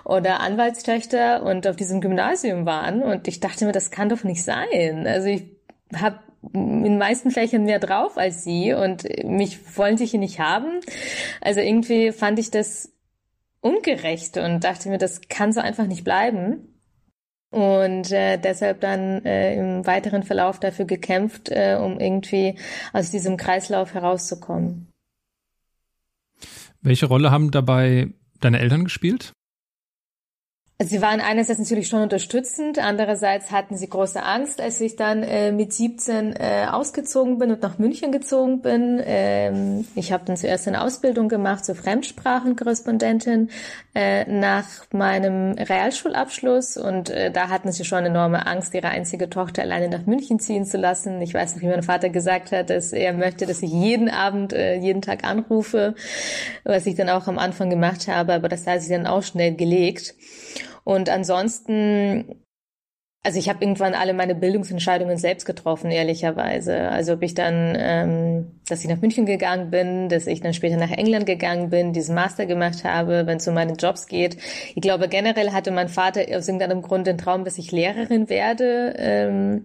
[0.05, 3.03] oder Anwaltstöchter und auf diesem Gymnasium waren.
[3.05, 5.07] Und ich dachte mir, das kann doch nicht sein.
[5.07, 5.45] Also ich
[5.95, 6.19] habe
[6.53, 10.81] in meisten Fächern mehr drauf als sie und mich wollen sie hier nicht haben.
[11.41, 12.93] Also irgendwie fand ich das
[13.61, 16.69] ungerecht und dachte mir, das kann so einfach nicht bleiben.
[17.51, 22.59] Und äh, deshalb dann äh, im weiteren Verlauf dafür gekämpft, äh, um irgendwie
[22.93, 24.89] aus diesem Kreislauf herauszukommen.
[26.83, 28.09] Welche Rolle haben dabei
[28.41, 29.33] deine Eltern gespielt?
[30.81, 35.53] Sie waren einerseits natürlich schon unterstützend, andererseits hatten sie große Angst, als ich dann äh,
[35.53, 39.01] mit 17 äh, ausgezogen bin und nach München gezogen bin.
[39.05, 43.51] Ähm, ich habe dann zuerst eine Ausbildung gemacht zur Fremdsprachenkorrespondentin
[43.95, 49.63] äh, nach meinem Realschulabschluss und äh, da hatten sie schon enorme Angst, ihre einzige Tochter
[49.63, 51.23] alleine nach München ziehen zu lassen.
[51.23, 54.53] Ich weiß nicht, wie mein Vater gesagt hat, dass er möchte, dass ich jeden Abend,
[54.53, 55.95] äh, jeden Tag anrufe,
[56.65, 59.55] was ich dann auch am Anfang gemacht habe, aber das hat sich dann auch schnell
[59.55, 60.17] gelegt.
[60.85, 62.45] Und ansonsten
[63.25, 66.91] also ich habe irgendwann alle meine Bildungsentscheidungen selbst getroffen, ehrlicherweise.
[66.91, 70.77] Also ob ich dann, ähm, dass ich nach München gegangen bin, dass ich dann später
[70.77, 74.37] nach England gegangen bin, diesen Master gemacht habe, wenn es um meine Jobs geht.
[74.75, 78.95] Ich glaube, generell hatte mein Vater aus irgendeinem Grund den Traum, dass ich Lehrerin werde.
[78.99, 79.65] Ähm,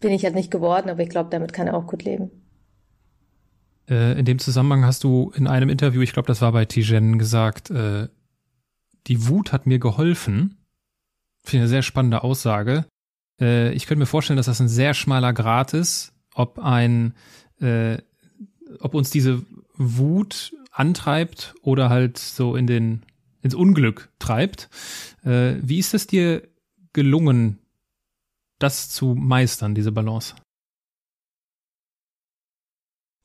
[0.00, 2.32] bin ich halt nicht geworden, aber ich glaube, damit kann er auch gut leben.
[3.88, 7.20] Äh, in dem Zusammenhang hast du in einem Interview, ich glaube, das war bei Tijen,
[7.20, 8.08] gesagt, äh,
[9.06, 10.56] die Wut hat mir geholfen.
[11.42, 12.86] Finde ich eine sehr spannende Aussage.
[13.40, 17.14] Äh, ich könnte mir vorstellen, dass das ein sehr schmaler Grat ist, ob ein,
[17.60, 17.98] äh,
[18.80, 19.42] ob uns diese
[19.76, 23.02] Wut antreibt oder halt so in den,
[23.42, 24.68] ins Unglück treibt.
[25.22, 26.46] Äh, wie ist es dir
[26.92, 27.58] gelungen,
[28.58, 30.34] das zu meistern, diese Balance?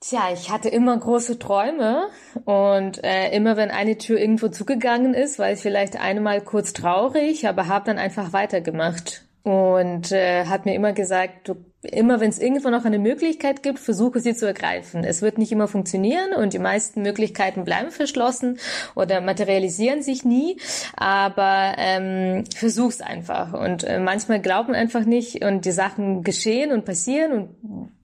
[0.02, 2.08] Tja, ich hatte immer große Träume
[2.46, 7.46] und äh, immer wenn eine Tür irgendwo zugegangen ist, war ich vielleicht einmal kurz traurig,
[7.50, 12.40] aber habe dann einfach weitergemacht und äh, hat mir immer gesagt, du, immer wenn es
[12.40, 15.04] irgendwo noch eine Möglichkeit gibt, versuche sie zu ergreifen.
[15.04, 18.58] Es wird nicht immer funktionieren und die meisten Möglichkeiten bleiben verschlossen
[18.96, 20.62] oder materialisieren sich nie,
[20.96, 23.52] aber ähm, versuch's einfach.
[23.52, 27.99] Und äh, manchmal glauben einfach nicht und die Sachen geschehen und passieren und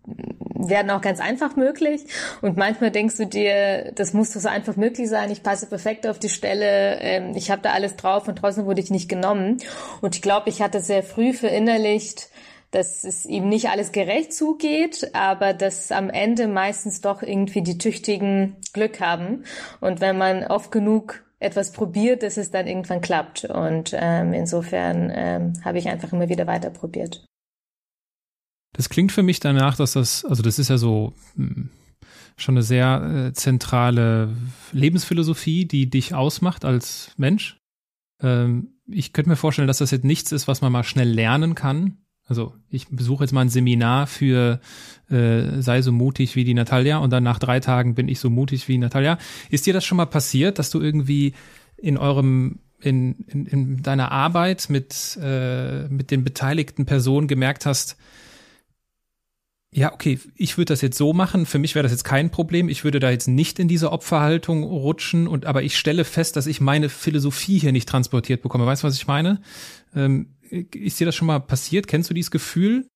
[0.55, 2.05] werden auch ganz einfach möglich.
[2.41, 6.19] Und manchmal denkst du dir, das muss so einfach möglich sein, ich passe perfekt auf
[6.19, 9.59] die Stelle, ähm, ich habe da alles drauf und trotzdem wurde ich nicht genommen.
[10.01, 12.29] Und ich glaube, ich hatte sehr früh verinnerlicht,
[12.71, 17.77] dass es ihm nicht alles gerecht zugeht, aber dass am Ende meistens doch irgendwie die
[17.77, 19.45] Tüchtigen Glück haben.
[19.79, 23.45] Und wenn man oft genug etwas probiert, dass es dann irgendwann klappt.
[23.45, 27.23] Und ähm, insofern ähm, habe ich einfach immer wieder weiter probiert.
[28.75, 31.69] Das klingt für mich danach, dass das, also das ist ja so hm,
[32.37, 34.35] schon eine sehr äh, zentrale
[34.73, 37.57] Lebensphilosophie, die dich ausmacht als Mensch.
[38.21, 41.55] Ähm, ich könnte mir vorstellen, dass das jetzt nichts ist, was man mal schnell lernen
[41.55, 41.97] kann.
[42.27, 44.59] Also ich besuche jetzt mal ein Seminar für
[45.09, 48.29] äh, sei so mutig wie die Natalia und dann nach drei Tagen bin ich so
[48.29, 49.17] mutig wie Natalia.
[49.49, 51.33] Ist dir das schon mal passiert, dass du irgendwie
[51.77, 57.97] in eurem in, in, in deiner Arbeit mit, äh, mit den beteiligten Personen gemerkt hast,
[59.75, 62.69] ja, okay, ich würde das jetzt so machen, für mich wäre das jetzt kein Problem,
[62.69, 66.47] ich würde da jetzt nicht in diese Opferhaltung rutschen und aber ich stelle fest, dass
[66.47, 68.65] ich meine Philosophie hier nicht transportiert bekomme.
[68.65, 69.41] Weißt du, was ich meine?
[69.93, 71.87] Ähm, ist dir das schon mal passiert?
[71.87, 72.87] Kennst du dieses Gefühl?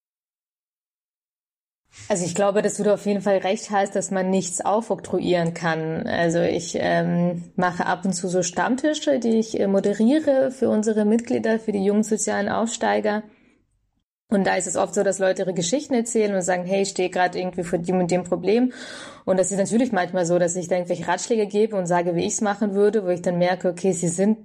[2.08, 6.08] Also ich glaube, dass du auf jeden Fall recht hast, dass man nichts aufoktroyieren kann.
[6.08, 11.04] Also ich ähm, mache ab und zu so Stammtische, die ich äh, moderiere für unsere
[11.04, 13.24] Mitglieder, für die jungen sozialen Aufsteiger.
[14.32, 16.90] Und da ist es oft so, dass Leute ihre Geschichten erzählen und sagen, hey, ich
[16.90, 18.72] stehe gerade irgendwie vor dem und dem Problem.
[19.26, 22.26] Und das ist natürlich manchmal so, dass ich da irgendwelche Ratschläge gebe und sage, wie
[22.26, 24.38] ich es machen würde, wo ich dann merke, okay, sie sind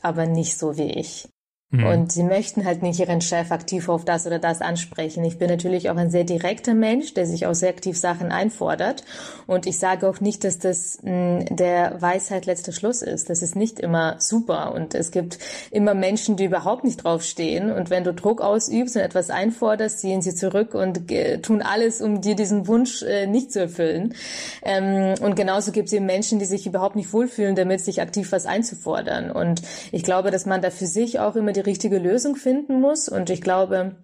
[0.00, 1.28] aber nicht so wie ich.
[1.70, 1.84] Mhm.
[1.84, 5.22] Und sie möchten halt nicht ihren Chef aktiv auf das oder das ansprechen.
[5.24, 9.04] Ich bin natürlich auch ein sehr direkter Mensch, der sich auch sehr aktiv Sachen einfordert.
[9.46, 13.28] Und ich sage auch nicht, dass das mh, hm, der Weisheit letzter Schluss ist.
[13.28, 14.72] Das ist nicht immer super.
[14.74, 15.38] Und es gibt
[15.70, 17.70] immer Menschen, die überhaupt nicht draufstehen.
[17.70, 22.00] Und wenn du Druck ausübst und etwas einforderst, ziehen sie zurück und äh, tun alles,
[22.00, 24.14] um dir diesen Wunsch äh, nicht zu erfüllen.
[24.62, 28.32] Ähm, und genauso gibt es eben Menschen, die sich überhaupt nicht wohlfühlen, damit sich aktiv
[28.32, 29.30] was einzufordern.
[29.30, 29.60] Und
[29.92, 33.08] ich glaube, dass man da für sich auch immer die richtige Lösung finden muss.
[33.08, 33.96] Und ich glaube,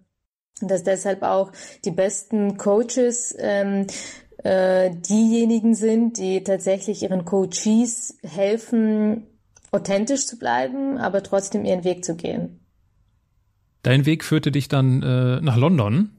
[0.60, 1.52] dass deshalb auch
[1.84, 3.86] die besten Coaches ähm,
[4.38, 9.26] äh, diejenigen sind, die tatsächlich ihren Coaches helfen,
[9.70, 12.60] authentisch zu bleiben, aber trotzdem ihren Weg zu gehen.
[13.82, 16.10] Dein Weg führte dich dann äh, nach London.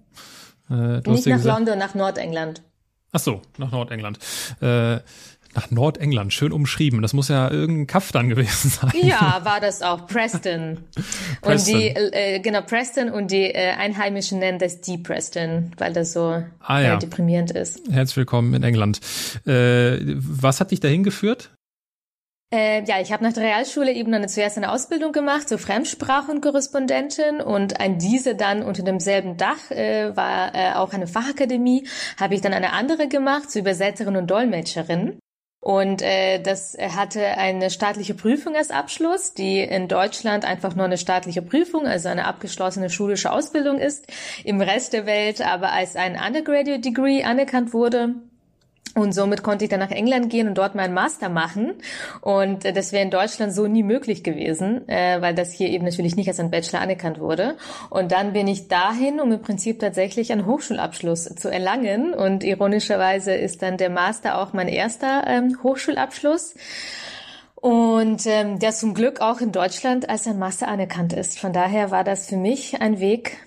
[0.70, 2.62] Äh, Nicht nach gesagt, London, nach Nordengland.
[3.12, 4.20] Ach so, nach Nordengland.
[4.62, 5.00] Äh,
[5.56, 7.02] nach Nordengland, schön umschrieben.
[7.02, 8.92] Das muss ja irgendein Kaff dann gewesen sein.
[9.02, 10.06] Ja, war das auch.
[10.08, 10.80] Preston.
[11.42, 11.42] Preston.
[11.42, 16.14] Und die, äh, genau, Preston und die äh, Einheimischen nennen das die Preston, weil das
[16.14, 16.96] so ah, ja.
[16.96, 17.82] äh, deprimierend ist.
[17.90, 19.00] Herzlich willkommen in England.
[19.46, 21.52] Äh, was hat dich dahin geführt?
[22.54, 27.42] Äh, ja, ich habe nach der Realschule eben dann zuerst eine Ausbildung gemacht zur Fremdsprachenkorrespondentin
[27.42, 31.88] und an diese dann unter demselben Dach äh, war äh, auch eine Fachakademie,
[32.20, 35.18] habe ich dann eine andere gemacht zur Übersetzerin und Dolmetscherin.
[35.66, 41.00] Und äh, das hatte eine staatliche Prüfung als Abschluss, die in Deutschland einfach nur eine
[41.00, 44.06] staatliche Prüfung, also eine abgeschlossene schulische Ausbildung ist,
[44.44, 48.14] im Rest der Welt aber als ein Undergraduate Degree anerkannt wurde.
[48.98, 51.74] Und somit konnte ich dann nach England gehen und dort meinen Master machen.
[52.22, 55.84] Und äh, das wäre in Deutschland so nie möglich gewesen, äh, weil das hier eben
[55.84, 57.58] natürlich nicht als ein Bachelor anerkannt wurde.
[57.90, 62.14] Und dann bin ich dahin, um im Prinzip tatsächlich einen Hochschulabschluss zu erlangen.
[62.14, 66.56] Und ironischerweise ist dann der Master auch mein erster ähm, Hochschulabschluss.
[67.56, 71.38] Und ähm, der zum Glück auch in Deutschland als ein Master anerkannt ist.
[71.38, 73.40] Von daher war das für mich ein Weg,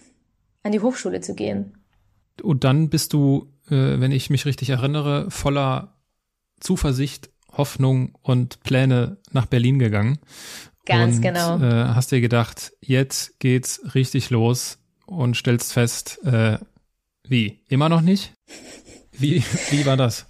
[0.63, 1.79] an die Hochschule zu gehen.
[2.43, 5.94] Und dann bist du äh, wenn ich mich richtig erinnere, voller
[6.61, 10.18] Zuversicht, Hoffnung und Pläne nach Berlin gegangen.
[10.87, 11.59] Ganz und, genau.
[11.59, 16.59] Äh, hast dir gedacht, jetzt geht's richtig los und stellst fest, äh,
[17.26, 17.61] wie?
[17.68, 18.33] Immer noch nicht?
[19.12, 20.26] Wie, wie war das?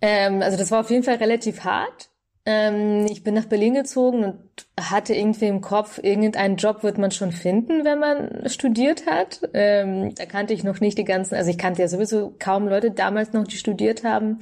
[0.00, 2.10] Ähm, also das war auf jeden Fall relativ hart.
[2.48, 7.10] Ähm, ich bin nach Berlin gezogen und hatte irgendwie im Kopf, irgendeinen Job wird man
[7.10, 9.40] schon finden, wenn man studiert hat.
[9.52, 12.92] Ähm, da kannte ich noch nicht die ganzen, also ich kannte ja sowieso kaum Leute
[12.92, 14.38] damals noch, die studiert haben.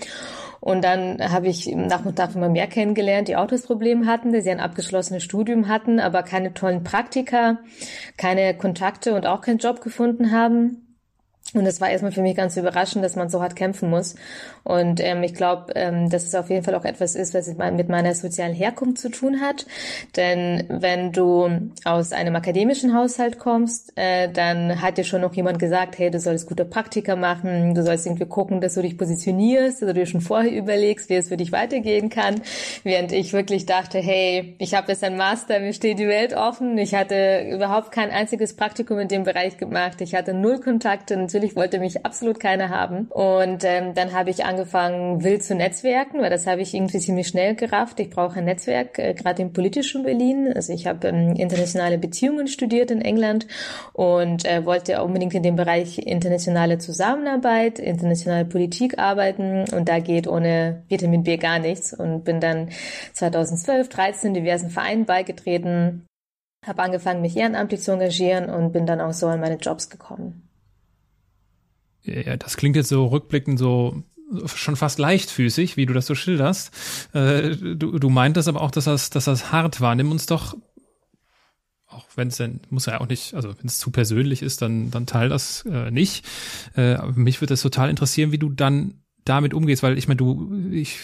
[0.60, 4.32] Und dann habe ich nach und nach immer mehr kennengelernt, die auch das Problem hatten,
[4.32, 7.58] dass sie ein abgeschlossenes Studium hatten, aber keine tollen Praktika,
[8.18, 10.83] keine Kontakte und auch keinen Job gefunden haben.
[11.54, 14.16] Und es war erstmal für mich ganz überraschend, dass man so hart kämpfen muss.
[14.64, 17.88] Und ähm, ich glaube, ähm, dass es auf jeden Fall auch etwas ist, was mit
[17.88, 19.66] meiner sozialen Herkunft zu tun hat.
[20.16, 25.58] Denn wenn du aus einem akademischen Haushalt kommst, äh, dann hat dir schon noch jemand
[25.58, 29.82] gesagt, hey, du sollst gute Praktika machen, du sollst irgendwie gucken, dass du dich positionierst,
[29.82, 32.40] dass du dir schon vorher überlegst, wie es für dich weitergehen kann.
[32.82, 36.76] Während ich wirklich dachte, hey, ich habe jetzt ein Master, mir steht die Welt offen.
[36.78, 40.00] Ich hatte überhaupt kein einziges Praktikum in dem Bereich gemacht.
[40.00, 41.16] Ich hatte null Kontakte.
[41.16, 43.06] Natürlich natürlich wollte mich absolut keiner haben.
[43.10, 47.28] Und ähm, dann habe ich angefangen, wild zu netzwerken, weil das habe ich irgendwie ziemlich
[47.28, 48.00] schnell gerafft.
[48.00, 50.52] Ich brauche ein Netzwerk, äh, gerade im politischen Berlin.
[50.54, 53.46] Also ich habe ähm, internationale Beziehungen studiert in England
[53.92, 59.64] und äh, wollte unbedingt in dem Bereich internationale Zusammenarbeit, internationale Politik arbeiten.
[59.74, 61.92] Und da geht ohne Vitamin B gar nichts.
[61.92, 62.70] Und bin dann
[63.12, 66.06] 2012, 13 diversen Vereinen beigetreten,
[66.64, 70.43] habe angefangen, mich ehrenamtlich zu engagieren und bin dann auch so an meine Jobs gekommen
[72.04, 74.02] ja, das klingt jetzt so rückblickend so
[74.46, 76.72] schon fast leichtfüßig, wie du das so schilderst.
[77.14, 79.94] Äh, du, du meintest aber auch, dass das, dass das hart war.
[79.94, 80.56] Nimm uns doch,
[81.86, 84.90] auch wenn es dann, muss ja auch nicht, also wenn es zu persönlich ist, dann,
[84.90, 86.24] dann teil das äh, nicht.
[86.76, 90.70] Äh, mich würde das total interessieren, wie du dann damit umgehst, weil ich meine, du,
[90.70, 90.98] ich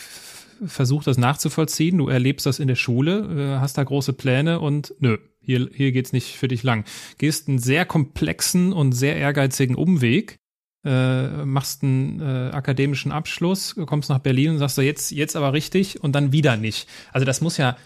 [0.67, 4.95] versuche das nachzuvollziehen, du erlebst das in der Schule, äh, hast da große Pläne und
[4.99, 6.85] nö, hier, hier geht's nicht für dich lang.
[7.19, 10.40] Gehst einen sehr komplexen und sehr ehrgeizigen Umweg
[10.85, 15.53] äh, machst einen äh, akademischen Abschluss, kommst nach Berlin und sagst so jetzt, jetzt aber
[15.53, 16.89] richtig und dann wieder nicht.
[17.13, 17.77] Also das muss ja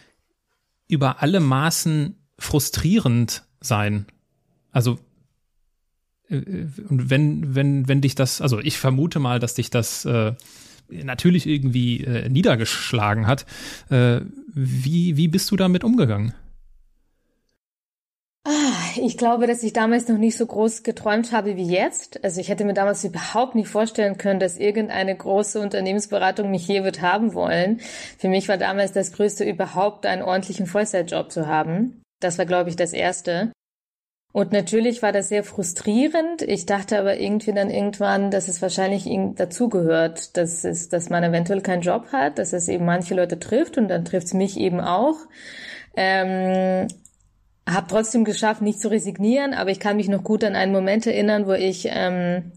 [0.88, 4.06] über alle Maßen frustrierend sein.
[4.70, 4.98] Also
[6.28, 10.34] äh, und wenn, wenn, wenn dich das, also ich vermute mal, dass dich das äh,
[10.88, 13.46] natürlich irgendwie äh, niedergeschlagen hat.
[13.90, 14.20] Äh,
[14.52, 16.34] wie, wie bist du damit umgegangen?
[18.96, 22.22] Ich glaube, dass ich damals noch nicht so groß geträumt habe wie jetzt.
[22.24, 26.84] Also ich hätte mir damals überhaupt nicht vorstellen können, dass irgendeine große Unternehmensberatung mich je
[26.84, 27.80] wird haben wollen.
[28.18, 32.02] Für mich war damals das Größte überhaupt, einen ordentlichen Vollzeitjob zu haben.
[32.20, 33.52] Das war, glaube ich, das Erste.
[34.32, 36.42] Und natürlich war das sehr frustrierend.
[36.42, 41.60] Ich dachte aber irgendwie dann irgendwann, dass es wahrscheinlich dazugehört, dass es, dass man eventuell
[41.60, 44.80] keinen Job hat, dass es eben manche Leute trifft und dann trifft es mich eben
[44.80, 45.16] auch.
[45.96, 46.88] Ähm,
[47.68, 51.06] habe trotzdem geschafft, nicht zu resignieren, aber ich kann mich noch gut an einen Moment
[51.06, 52.52] erinnern, wo ich ähm,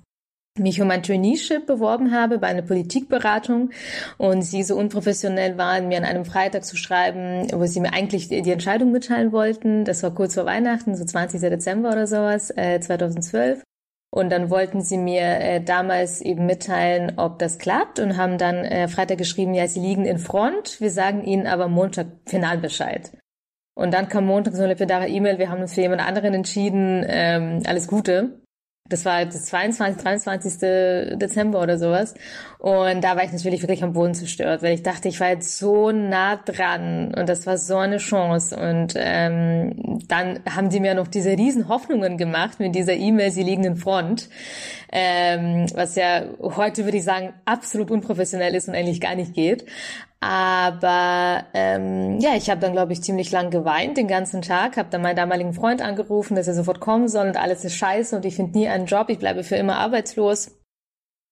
[0.59, 3.71] mich um ein Traineeship beworben habe bei einer Politikberatung
[4.17, 8.27] und sie so unprofessionell waren, mir an einem Freitag zu schreiben, wo sie mir eigentlich
[8.29, 9.85] die Entscheidung mitteilen wollten.
[9.85, 11.39] Das war kurz vor Weihnachten, so 20.
[11.41, 13.63] Dezember oder sowas, äh, 2012.
[14.09, 18.63] Und dann wollten sie mir äh, damals eben mitteilen, ob das klappt und haben dann
[18.63, 23.11] äh, Freitag geschrieben, ja, sie liegen in Front, wir sagen ihnen aber Montag Finalbescheid.
[23.77, 27.05] Und dann kam Montag so eine lapidare E-Mail, wir haben uns für jemand anderen entschieden,
[27.07, 28.41] ähm, alles Gute.
[28.89, 31.17] Das war das 22, 23.
[31.19, 32.15] Dezember oder sowas.
[32.57, 35.59] Und da war ich natürlich wirklich am Boden zerstört, weil ich dachte, ich war jetzt
[35.59, 38.55] so nah dran und das war so eine Chance.
[38.55, 43.43] Und ähm, dann haben die mir noch diese riesen Hoffnungen gemacht mit dieser E-Mail, sie
[43.43, 44.29] liegen in Front.
[44.91, 49.65] Ähm, was ja heute würde ich sagen absolut unprofessionell ist und eigentlich gar nicht geht.
[50.19, 54.89] Aber ähm, ja, ich habe dann, glaube ich, ziemlich lang geweint den ganzen Tag, habe
[54.89, 58.25] dann meinen damaligen Freund angerufen, dass er sofort kommen soll und alles ist scheiße und
[58.25, 60.51] ich finde nie einen Job, ich bleibe für immer arbeitslos.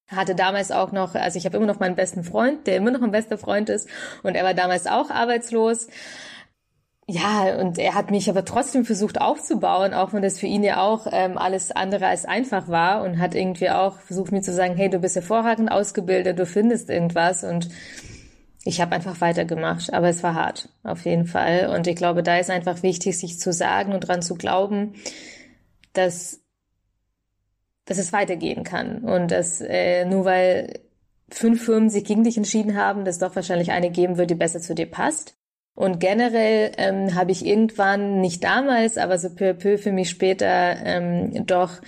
[0.08, 3.02] Hatte damals auch noch, also ich habe immer noch meinen besten Freund, der immer noch
[3.02, 3.89] ein bester Freund ist
[4.21, 5.88] und er war damals auch arbeitslos.
[7.08, 10.82] Ja, und er hat mich aber trotzdem versucht aufzubauen, auch wenn das für ihn ja
[10.82, 14.76] auch ähm, alles andere als einfach war und hat irgendwie auch versucht mir zu sagen,
[14.76, 17.69] hey, du bist hervorragend ausgebildet, du findest irgendwas und
[18.67, 21.69] ich habe einfach weitergemacht, aber es war hart, auf jeden Fall.
[21.73, 24.95] Und ich glaube, da ist einfach wichtig, sich zu sagen und dran zu glauben,
[25.93, 26.41] dass,
[27.86, 29.04] dass es weitergehen kann.
[29.04, 30.80] Und dass äh, nur weil
[31.30, 34.60] fünf Firmen sich gegen dich entschieden haben, dass doch wahrscheinlich eine geben wird, die besser
[34.60, 35.38] zu dir passt.
[35.75, 40.10] Und generell ähm, habe ich irgendwann, nicht damals, aber so peu à peu für mich
[40.10, 41.82] später, ähm, doch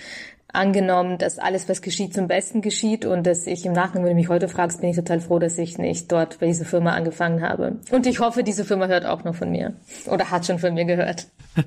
[0.52, 4.16] angenommen, dass alles, was geschieht, zum Besten geschieht und dass ich im Nachgang, wenn du
[4.16, 7.42] mich heute fragst, bin ich total froh, dass ich nicht dort bei dieser Firma angefangen
[7.42, 7.78] habe.
[7.90, 9.74] Und ich hoffe, diese Firma hört auch noch von mir
[10.06, 11.26] oder hat schon von mir gehört.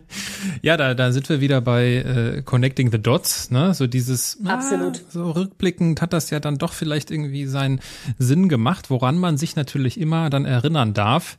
[0.62, 3.74] Ja, da, da sind wir wieder bei äh, Connecting the Dots, ne?
[3.74, 5.00] So dieses Absolut.
[5.00, 7.82] Ah, so rückblickend hat das ja dann doch vielleicht irgendwie seinen
[8.18, 11.38] Sinn gemacht, woran man sich natürlich immer dann erinnern darf,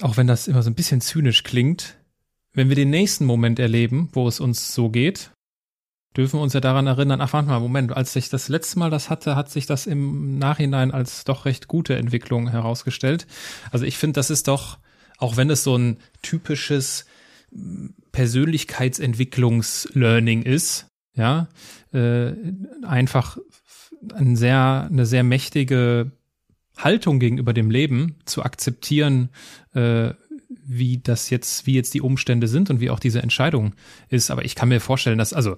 [0.00, 1.96] auch wenn das immer so ein bisschen zynisch klingt,
[2.52, 5.30] wenn wir den nächsten Moment erleben, wo es uns so geht,
[6.16, 9.08] dürfen uns ja daran erinnern, ach warte mal, Moment, als ich das letzte Mal das
[9.10, 13.26] hatte, hat sich das im Nachhinein als doch recht gute Entwicklung herausgestellt.
[13.70, 14.78] Also ich finde, das ist doch,
[15.18, 17.04] auch wenn es so ein typisches
[18.12, 21.48] Persönlichkeitsentwicklungs-Learning ist, ja,
[21.92, 22.32] äh,
[22.82, 23.36] einfach
[24.14, 26.12] ein sehr, eine sehr mächtige
[26.76, 29.28] Haltung gegenüber dem Leben zu akzeptieren,
[29.74, 30.14] äh,
[30.66, 33.74] wie das jetzt, wie jetzt die Umstände sind und wie auch diese Entscheidung
[34.08, 34.30] ist.
[34.30, 35.56] Aber ich kann mir vorstellen, dass, also,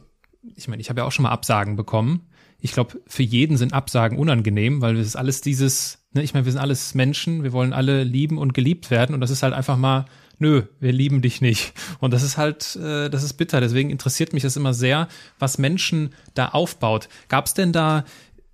[0.55, 2.29] ich meine, ich habe ja auch schon mal Absagen bekommen.
[2.61, 6.47] Ich glaube, für jeden sind Absagen unangenehm, weil es ist alles dieses, ne, ich meine,
[6.47, 9.53] wir sind alles Menschen, wir wollen alle lieben und geliebt werden und das ist halt
[9.53, 10.07] einfach mal,
[10.39, 11.73] nö, wir lieben dich nicht.
[12.01, 13.61] Und das ist halt, äh, das ist bitter.
[13.61, 17.09] Deswegen interessiert mich das immer sehr, was Menschen da aufbaut.
[17.29, 18.05] Gab es denn da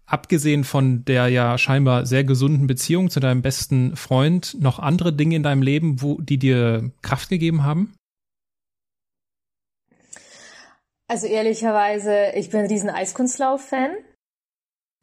[0.07, 5.37] abgesehen von der ja scheinbar sehr gesunden Beziehung zu deinem besten Freund noch andere Dinge
[5.37, 7.95] in deinem Leben, wo die dir Kraft gegeben haben?
[11.09, 13.97] Also ehrlicherweise, ich bin ein riesen Eiskunstlauf-Fan.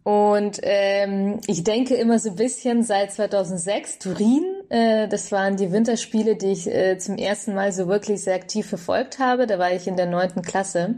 [0.03, 5.71] Und ähm, ich denke immer so ein bisschen seit 2006, Turin, äh, das waren die
[5.71, 9.45] Winterspiele, die ich äh, zum ersten Mal so wirklich sehr aktiv verfolgt habe.
[9.45, 10.95] Da war ich in der neunten Klasse.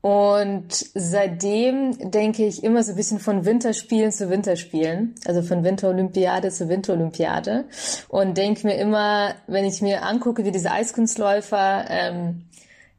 [0.00, 6.50] Und seitdem denke ich immer so ein bisschen von Winterspielen zu Winterspielen, also von Winterolympiade
[6.50, 7.64] zu Winterolympiade.
[8.08, 12.44] Und denke mir immer, wenn ich mir angucke, wie diese Eiskunstläufer ähm,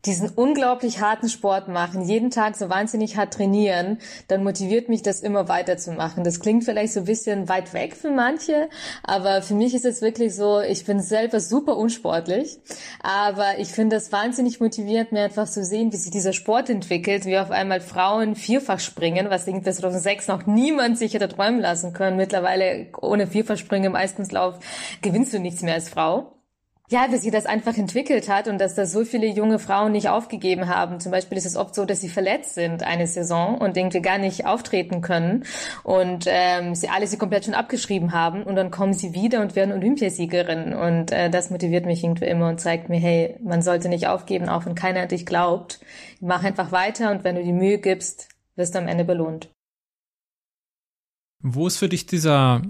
[0.06, 3.97] diesen unglaublich harten Sport machen, jeden Tag so wahnsinnig hart trainieren,
[4.28, 6.24] dann motiviert mich das immer weiterzumachen.
[6.24, 8.70] Das klingt vielleicht so ein bisschen weit weg für manche,
[9.04, 12.60] aber für mich ist es wirklich so, ich bin selber super unsportlich,
[13.02, 17.26] aber ich finde das wahnsinnig motivierend, mir einfach zu sehen, wie sich dieser Sport entwickelt,
[17.26, 21.93] wie auf einmal Frauen vierfach springen, was irgendwie 2006 noch niemand sich hätte träumen lassen
[21.93, 22.16] können.
[22.16, 24.60] Mittlerweile ohne Vierfachspringen im Eiskunstlauf
[25.02, 26.39] gewinnst du nichts mehr als Frau
[26.92, 30.10] ja, dass sie das einfach entwickelt hat und dass da so viele junge Frauen nicht
[30.10, 31.00] aufgegeben haben.
[31.00, 34.18] Zum Beispiel ist es oft so, dass sie verletzt sind eine Saison und irgendwie gar
[34.18, 35.46] nicht auftreten können
[35.84, 39.56] und ähm, sie alle sie komplett schon abgeschrieben haben und dann kommen sie wieder und
[39.56, 43.88] werden Olympiasiegerin und äh, das motiviert mich irgendwie immer und zeigt mir, hey, man sollte
[43.88, 45.80] nicht aufgeben, auch wenn keiner an dich glaubt.
[46.22, 49.50] Mach einfach weiter und wenn du die Mühe gibst, wirst du am Ende belohnt.
[51.42, 52.64] Wo ist für dich dieser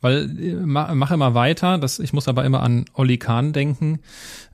[0.00, 4.00] weil äh, mach immer weiter, das, ich muss aber immer an Olli Kahn denken,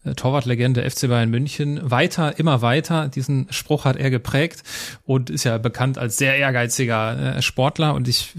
[0.05, 1.81] äh, Torwartlegende FC Bayern München.
[1.91, 4.63] Weiter, immer weiter, diesen Spruch hat er geprägt
[5.05, 8.35] und ist ja bekannt als sehr ehrgeiziger äh, Sportler und ich,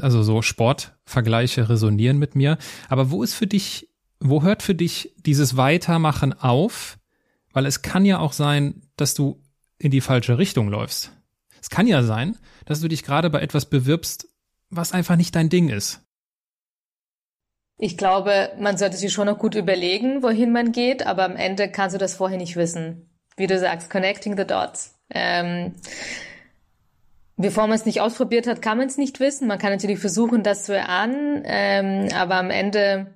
[0.00, 2.58] also so Sportvergleiche resonieren mit mir.
[2.88, 3.88] Aber wo ist für dich,
[4.20, 6.98] wo hört für dich dieses Weitermachen auf?
[7.52, 9.42] Weil es kann ja auch sein, dass du
[9.78, 11.12] in die falsche Richtung läufst.
[11.60, 14.28] Es kann ja sein, dass du dich gerade bei etwas bewirbst,
[14.70, 16.05] was einfach nicht dein Ding ist.
[17.78, 21.70] Ich glaube, man sollte sich schon noch gut überlegen, wohin man geht, aber am Ende
[21.70, 23.10] kannst du das vorher nicht wissen.
[23.36, 24.98] Wie du sagst, connecting the dots.
[25.10, 25.74] Ähm,
[27.36, 29.46] bevor man es nicht ausprobiert hat, kann man es nicht wissen.
[29.46, 33.14] Man kann natürlich versuchen, das zu erahnen, ähm, aber am Ende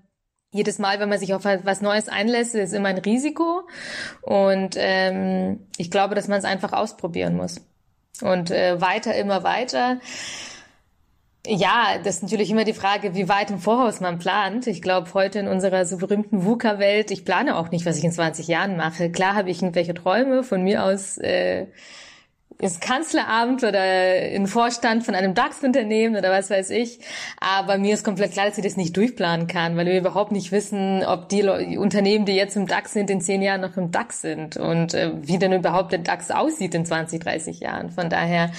[0.53, 3.63] jedes Mal, wenn man sich auf was Neues einlässt, ist immer ein Risiko.
[4.21, 7.61] Und ähm, ich glaube, dass man es einfach ausprobieren muss.
[8.21, 10.01] Und äh, weiter, immer weiter.
[11.47, 14.67] Ja, das ist natürlich immer die Frage, wie weit im Voraus man plant.
[14.67, 18.13] Ich glaube, heute in unserer so berühmten VUCA-Welt, ich plane auch nicht, was ich in
[18.13, 19.11] 20 Jahren mache.
[19.11, 21.17] Klar habe ich irgendwelche Träume von mir aus.
[21.17, 21.69] Äh,
[22.61, 27.01] ins Kanzleramt oder in Vorstand von einem DAX-Unternehmen oder was weiß ich.
[27.41, 30.53] Aber mir ist komplett klar, dass ich das nicht durchplanen kann, weil wir überhaupt nicht
[30.53, 31.43] wissen, ob die
[31.79, 35.13] Unternehmen, die jetzt im DAX sind, in zehn Jahren noch im DAX sind und äh,
[35.23, 37.91] wie denn überhaupt der DAX aussieht in 20, 30 Jahren.
[37.91, 38.51] Von daher,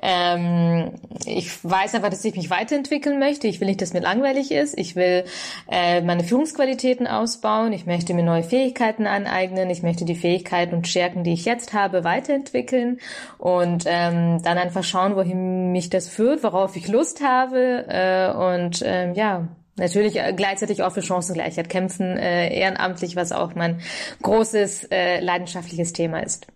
[0.00, 0.92] ähm,
[1.26, 3.46] ich weiß einfach, dass ich mich weiterentwickeln möchte.
[3.46, 4.78] Ich will nicht, dass mir langweilig ist.
[4.78, 5.24] Ich will
[5.70, 7.74] äh, meine Führungsqualitäten ausbauen.
[7.74, 9.68] Ich möchte mir neue Fähigkeiten aneignen.
[9.68, 13.00] Ich möchte die Fähigkeiten und Stärken, die ich jetzt habe, weiterentwickeln
[13.36, 18.82] und ähm, dann einfach schauen, wohin mich das führt, worauf ich Lust habe äh, und
[18.84, 23.80] ähm, ja, natürlich äh, gleichzeitig auch für Chancengleichheit kämpfen, äh, ehrenamtlich, was auch mein
[24.22, 26.46] großes äh, leidenschaftliches Thema ist.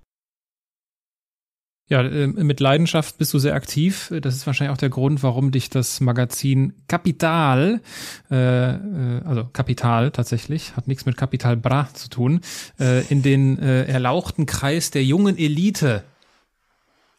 [1.91, 4.11] Ja, äh, mit Leidenschaft bist du sehr aktiv.
[4.23, 7.83] Das ist wahrscheinlich auch der Grund, warum dich das Magazin Kapital,
[8.31, 12.41] äh, äh, also Kapital tatsächlich, hat nichts mit Kapital Bra zu tun,
[12.81, 16.05] äh, in den äh, erlauchten Kreis der jungen Elite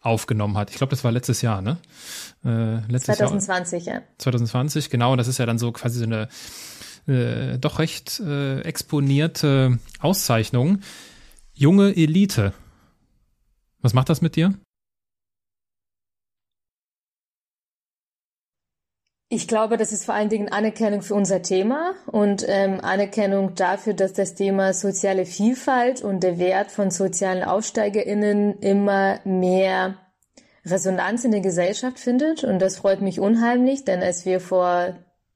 [0.06, 0.70] aufgenommen hat.
[0.70, 1.78] Ich glaube, das war letztes Jahr, ne?
[2.44, 4.02] Äh, letztes 2020, Jahr, ja.
[4.18, 5.16] 2020, genau.
[5.16, 6.28] Das ist ja dann so quasi so eine
[7.08, 10.80] äh, doch recht äh, exponierte Auszeichnung.
[11.54, 12.54] Junge Elite.
[13.82, 14.54] Was macht das mit dir?
[19.36, 23.94] Ich glaube, das ist vor allen Dingen Anerkennung für unser Thema und ähm, Anerkennung dafür,
[23.94, 29.98] dass das Thema soziale Vielfalt und der Wert von sozialen AussteigerInnen immer mehr
[30.66, 32.46] Resonanz in der Gesellschaft findet.
[32.46, 34.96] Und das freut mich unheimlich, denn als wir vor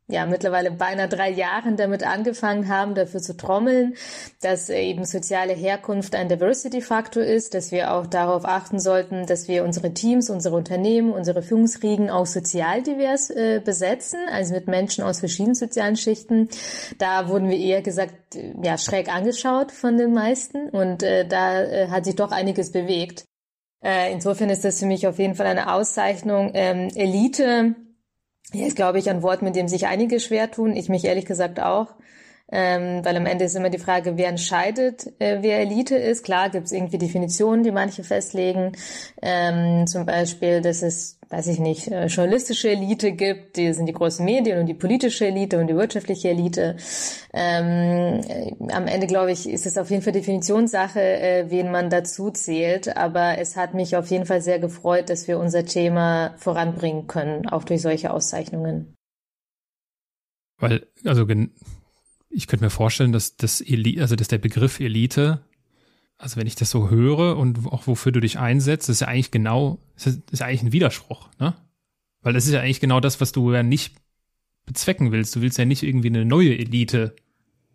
[0.10, 3.96] ja mittlerweile beinahe drei Jahren damit angefangen haben, dafür zu trommeln,
[4.42, 9.64] dass eben soziale Herkunft ein Diversity-Faktor ist, dass wir auch darauf achten sollten, dass wir
[9.64, 15.20] unsere Teams, unsere Unternehmen, unsere Führungsriegen auch sozial divers äh, besetzen, also mit Menschen aus
[15.20, 16.50] verschiedenen sozialen Schichten.
[16.98, 18.14] Da wurden wir eher gesagt,
[18.64, 23.26] ja, schräg angeschaut von den meisten und äh, da äh, hat sich doch einiges bewegt.
[23.84, 26.52] Äh, insofern ist das für mich auf jeden Fall eine Auszeichnung.
[26.54, 27.76] Ähm, Elite
[28.52, 30.76] hier ist, glaube ich, ein Wort, mit dem sich einige schwer tun.
[30.76, 31.94] Ich mich ehrlich gesagt auch.
[32.52, 36.24] Ähm, weil am Ende ist immer die Frage, wer entscheidet, äh, wer Elite ist.
[36.24, 38.72] Klar gibt es irgendwie Definitionen, die manche festlegen.
[39.22, 43.94] Ähm, zum Beispiel, dass es, weiß ich nicht, äh, journalistische Elite gibt, die sind die
[43.94, 46.76] großen Medien und die politische Elite und die wirtschaftliche Elite.
[47.34, 51.92] Ähm, äh, am Ende, glaube ich, ist es auf jeden Fall Definitionssache, äh, wen man
[51.92, 52.98] dazu zählt.
[52.98, 57.48] Aber es hat mich auf jeden Fall sehr gefreut, dass wir unser Thema voranbringen können,
[57.48, 58.96] auch durch solche Auszeichnungen.
[60.58, 61.28] Weil, also
[62.30, 65.42] ich könnte mir vorstellen, dass das Elite, also dass der Begriff Elite,
[66.18, 69.32] also wenn ich das so höre und auch wofür du dich einsetzt, ist ja eigentlich
[69.32, 71.56] genau, ist, ist eigentlich ein Widerspruch, ne?
[72.22, 73.96] Weil das ist ja eigentlich genau das, was du ja nicht
[74.66, 75.36] bezwecken willst.
[75.36, 77.16] Du willst ja nicht irgendwie eine neue Elite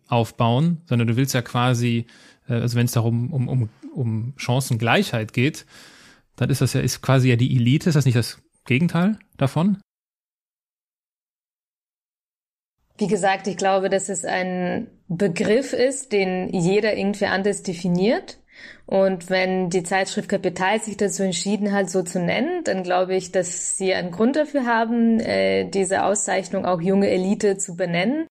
[0.07, 2.05] aufbauen, sondern du willst ja quasi,
[2.47, 5.65] äh, also wenn es darum um, um, um Chancengleichheit geht,
[6.35, 7.89] dann ist das ja ist quasi ja die Elite.
[7.89, 9.77] Ist das nicht das Gegenteil davon?
[12.97, 18.37] Wie gesagt, ich glaube, dass es ein Begriff ist, den jeder irgendwie anders definiert.
[18.85, 23.31] Und wenn die Zeitschrift Kapital sich dazu entschieden hat, so zu nennen, dann glaube ich,
[23.31, 28.27] dass sie einen Grund dafür haben, äh, diese Auszeichnung auch junge Elite zu benennen.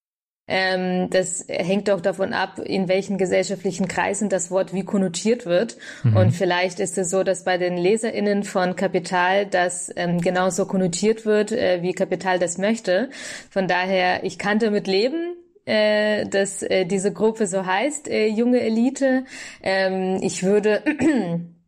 [0.46, 5.78] Ähm, das hängt auch davon ab, in welchen gesellschaftlichen Kreisen das Wort wie konnotiert wird.
[6.02, 6.16] Mhm.
[6.16, 11.24] Und vielleicht ist es so, dass bei den LeserInnen von Kapital das ähm, genauso konnotiert
[11.24, 13.08] wird, äh, wie Kapital das möchte.
[13.50, 15.34] Von daher, ich kann damit leben,
[15.64, 19.24] äh, dass äh, diese Gruppe so heißt, äh, junge Elite.
[19.62, 20.82] Ähm, ich würde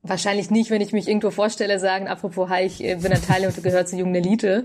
[0.08, 3.46] wahrscheinlich nicht, wenn ich mich irgendwo vorstelle, sagen, apropos, hi, ich äh, bin ein Teil
[3.46, 4.64] und gehört zur jungen Elite.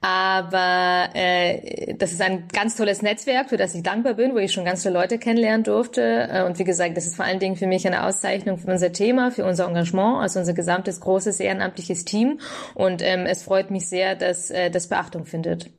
[0.00, 4.52] Aber äh, das ist ein ganz tolles Netzwerk, für das ich dankbar bin, wo ich
[4.52, 6.28] schon ganz viele Leute kennenlernen durfte.
[6.30, 8.92] Äh, und wie gesagt, das ist vor allen Dingen für mich eine Auszeichnung für unser
[8.92, 12.40] Thema, für unser Engagement, also unser gesamtes großes ehrenamtliches Team.
[12.74, 15.70] Und ähm, es freut mich sehr, dass äh, das Beachtung findet.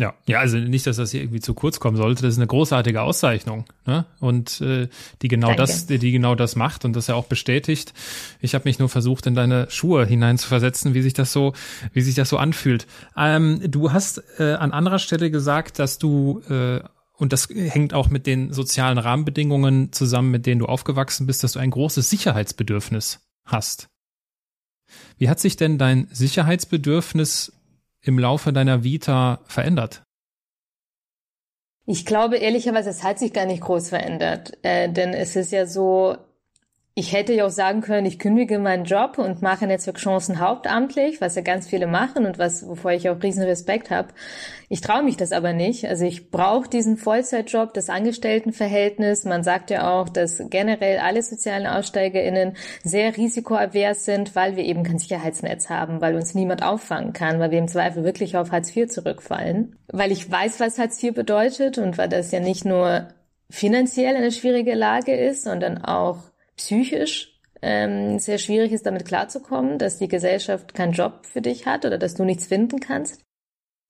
[0.00, 2.22] Ja, ja, also nicht, dass das hier irgendwie zu kurz kommen sollte.
[2.22, 4.06] Das ist eine großartige Auszeichnung, ne?
[4.20, 4.88] Und äh,
[5.22, 5.62] die genau Danke.
[5.62, 7.94] das, die, die genau das macht und das ja auch bestätigt.
[8.40, 11.52] Ich habe mich nur versucht, in deine Schuhe hineinzuversetzen, wie sich das so,
[11.92, 12.86] wie sich das so anfühlt.
[13.16, 16.80] Ähm, du hast äh, an anderer Stelle gesagt, dass du äh,
[17.14, 21.52] und das hängt auch mit den sozialen Rahmenbedingungen zusammen, mit denen du aufgewachsen bist, dass
[21.52, 23.88] du ein großes Sicherheitsbedürfnis hast.
[25.18, 27.52] Wie hat sich denn dein Sicherheitsbedürfnis
[28.02, 30.02] im Laufe deiner Vita verändert?
[31.86, 35.66] Ich glaube ehrlicherweise, es hat sich gar nicht groß verändert, äh, denn es ist ja
[35.66, 36.18] so,
[36.98, 41.36] ich hätte ja auch sagen können, ich kündige meinen Job und mache Netzwerkchancen hauptamtlich, was
[41.36, 44.08] ja ganz viele machen und was, wovor ich auch riesen Respekt habe.
[44.68, 45.86] Ich traue mich das aber nicht.
[45.86, 49.24] Also ich brauche diesen Vollzeitjob, das Angestelltenverhältnis.
[49.24, 54.82] Man sagt ja auch, dass generell alle sozialen AussteigerInnen sehr risikoavers sind, weil wir eben
[54.82, 58.74] kein Sicherheitsnetz haben, weil uns niemand auffangen kann, weil wir im Zweifel wirklich auf Hartz
[58.74, 59.76] IV zurückfallen.
[59.86, 63.06] Weil ich weiß, was Hartz IV bedeutet und weil das ja nicht nur
[63.50, 66.27] finanziell eine schwierige Lage ist, sondern auch
[66.58, 71.84] psychisch ähm, sehr schwierig ist, damit klarzukommen, dass die Gesellschaft keinen Job für dich hat
[71.84, 73.22] oder dass du nichts finden kannst,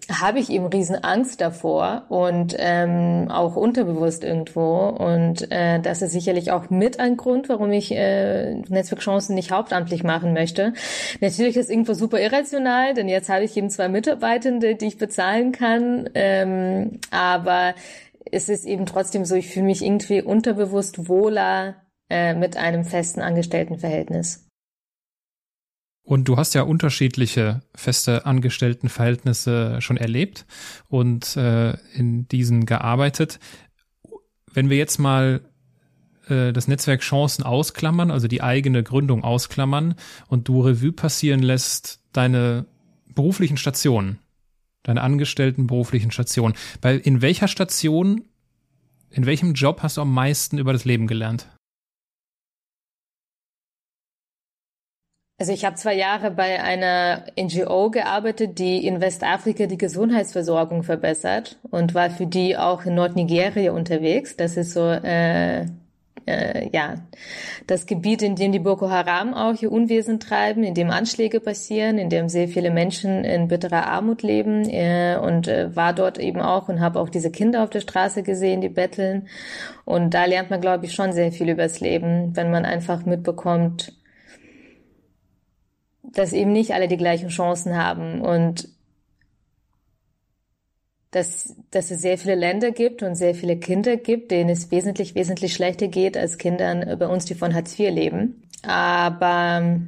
[0.09, 4.89] habe ich eben riesen Angst davor und ähm, auch unterbewusst irgendwo.
[4.89, 10.05] Und äh, das ist sicherlich auch mit ein Grund, warum ich äh, Netzwerkchancen nicht hauptamtlich
[10.05, 10.73] machen möchte.
[11.21, 15.53] Natürlich ist irgendwo super irrational, denn jetzt habe ich eben zwei Mitarbeitende, die ich bezahlen
[15.53, 16.09] kann.
[16.15, 17.75] Ähm, aber
[18.31, 21.75] es ist eben trotzdem so, ich fühle mich irgendwie unterbewusst wohler
[22.11, 24.49] äh, mit einem festen Angestelltenverhältnis.
[26.09, 30.47] Und du hast ja unterschiedliche feste Angestelltenverhältnisse schon erlebt
[30.89, 33.39] und äh, in diesen gearbeitet.
[34.51, 35.43] Wenn wir jetzt mal
[36.29, 39.97] äh, das Netzwerk Chancen ausklammern, also die eigene Gründung ausklammern
[40.29, 42.65] und du Revue passieren lässt deine
[43.15, 44.19] beruflichen Stationen,
[44.85, 46.55] deine angestellten beruflichen Stationen.
[46.81, 48.25] Bei in welcher Station,
[49.11, 51.49] in welchem Job hast du am meisten über das Leben gelernt?
[55.41, 61.59] Also ich habe zwei Jahre bei einer NGO gearbeitet, die in Westafrika die Gesundheitsversorgung verbessert
[61.71, 64.37] und war für die auch in Nordnigeria unterwegs.
[64.37, 65.67] Das ist so äh,
[66.27, 66.97] äh, ja
[67.69, 71.99] das Gebiet, in dem die Boko Haram auch ihr Unwesen treiben, in dem Anschläge passieren,
[71.99, 76.41] in dem sehr viele Menschen in bitterer Armut leben äh, und äh, war dort eben
[76.41, 79.29] auch und habe auch diese Kinder auf der Straße gesehen, die betteln.
[79.85, 83.93] Und da lernt man, glaube ich, schon sehr viel übers Leben, wenn man einfach mitbekommt,
[86.13, 88.69] dass eben nicht alle die gleichen Chancen haben und
[91.11, 95.15] dass, dass es sehr viele Länder gibt und sehr viele Kinder gibt, denen es wesentlich,
[95.15, 98.43] wesentlich schlechter geht als Kindern bei uns, die von Hartz IV leben.
[98.63, 99.81] Aber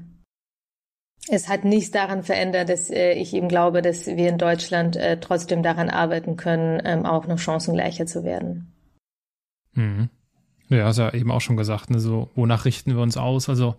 [1.28, 5.20] es hat nichts daran verändert, dass äh, ich eben glaube, dass wir in Deutschland äh,
[5.20, 8.72] trotzdem daran arbeiten können, ähm, auch noch chancengleicher zu werden.
[9.74, 10.08] Mhm.
[10.68, 13.48] Ja, hast ja eben auch schon gesagt, ne, so, wonach richten wir uns aus?
[13.48, 13.74] Also,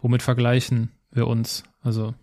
[0.00, 1.62] womit vergleichen wir uns?
[1.82, 2.14] Also,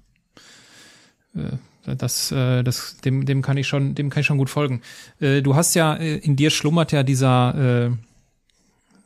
[1.36, 4.82] äh, das, äh, das, dem, dem kann ich schon, dem kann ich schon gut folgen.
[5.20, 7.96] Äh, du hast ja, in dir schlummert ja dieser,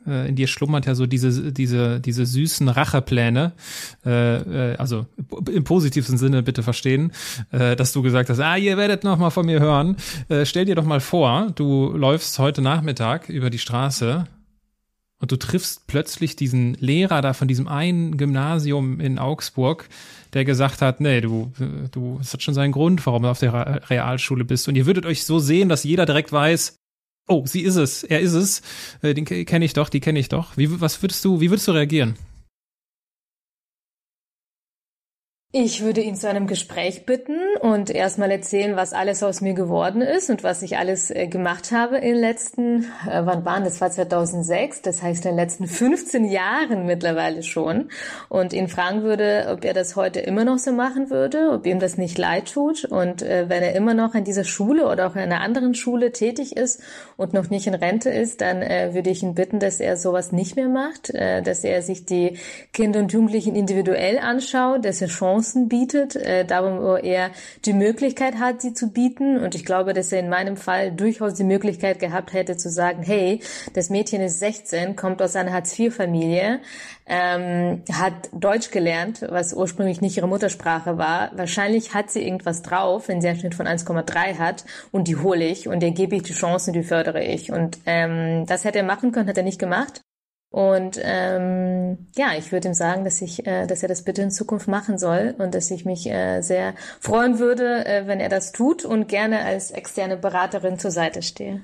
[0.06, 3.52] in dir schlummert ja so diese, diese, diese süßen Rachepläne,
[4.02, 5.06] also
[5.50, 7.10] im positivsten Sinne bitte verstehen,
[7.50, 9.96] dass du gesagt hast, ah, ihr werdet noch mal von mir hören.
[10.42, 14.26] Stell dir doch mal vor, du läufst heute Nachmittag über die Straße
[15.24, 19.88] und du triffst plötzlich diesen Lehrer da von diesem einen Gymnasium in Augsburg,
[20.34, 21.50] der gesagt hat, nee, du,
[21.92, 24.68] du, es hat schon seinen Grund, warum du auf der Realschule bist.
[24.68, 26.76] Und ihr würdet euch so sehen, dass jeder direkt weiß,
[27.26, 28.60] oh, sie ist es, er ist es,
[29.00, 30.58] äh, den kenne ich doch, die kenne ich doch.
[30.58, 32.16] Wie, was würdest du, wie würdest du reagieren?
[35.56, 40.02] Ich würde ihn zu einem Gespräch bitten und erstmal erzählen, was alles aus mir geworden
[40.02, 43.80] ist und was ich alles äh, gemacht habe in den letzten, äh, wann waren das?
[43.80, 47.90] war 2006, das heißt in den letzten 15 Jahren mittlerweile schon.
[48.28, 51.78] Und ihn fragen würde, ob er das heute immer noch so machen würde, ob ihm
[51.78, 52.84] das nicht leid tut.
[52.86, 56.10] Und äh, wenn er immer noch an dieser Schule oder auch in einer anderen Schule
[56.10, 56.82] tätig ist
[57.16, 60.32] und noch nicht in Rente ist, dann äh, würde ich ihn bitten, dass er sowas
[60.32, 62.38] nicht mehr macht, äh, dass er sich die
[62.72, 67.30] Kinder und Jugendlichen individuell anschaut, dass er Chancen Chancen bietet, äh, darum, er
[67.66, 69.38] die Möglichkeit hat, sie zu bieten.
[69.38, 73.02] Und ich glaube, dass er in meinem Fall durchaus die Möglichkeit gehabt hätte zu sagen,
[73.02, 73.40] hey,
[73.74, 76.60] das Mädchen ist 16, kommt aus einer Hartz-IV-Familie,
[77.06, 81.30] ähm, hat Deutsch gelernt, was ursprünglich nicht ihre Muttersprache war.
[81.36, 85.44] Wahrscheinlich hat sie irgendwas drauf, wenn sie einen Schnitt von 1,3 hat und die hole
[85.44, 87.52] ich und der gebe ich die Chancen, die fördere ich.
[87.52, 90.03] Und ähm, das hätte er machen können, hat er nicht gemacht.
[90.54, 94.30] Und ähm, ja, ich würde ihm sagen, dass ich, äh, dass er das bitte in
[94.30, 98.52] Zukunft machen soll und dass ich mich äh, sehr freuen würde, äh, wenn er das
[98.52, 101.62] tut und gerne als externe Beraterin zur Seite stehe.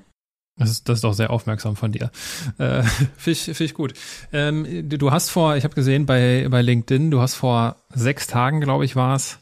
[0.57, 2.11] Das ist, das ist auch sehr aufmerksam von dir.
[2.59, 2.83] Äh,
[3.17, 3.93] Finde ich, find ich gut.
[4.33, 8.61] Ähm, du hast vor, ich habe gesehen bei, bei LinkedIn, du hast vor sechs Tagen,
[8.61, 9.39] glaube ich, war es,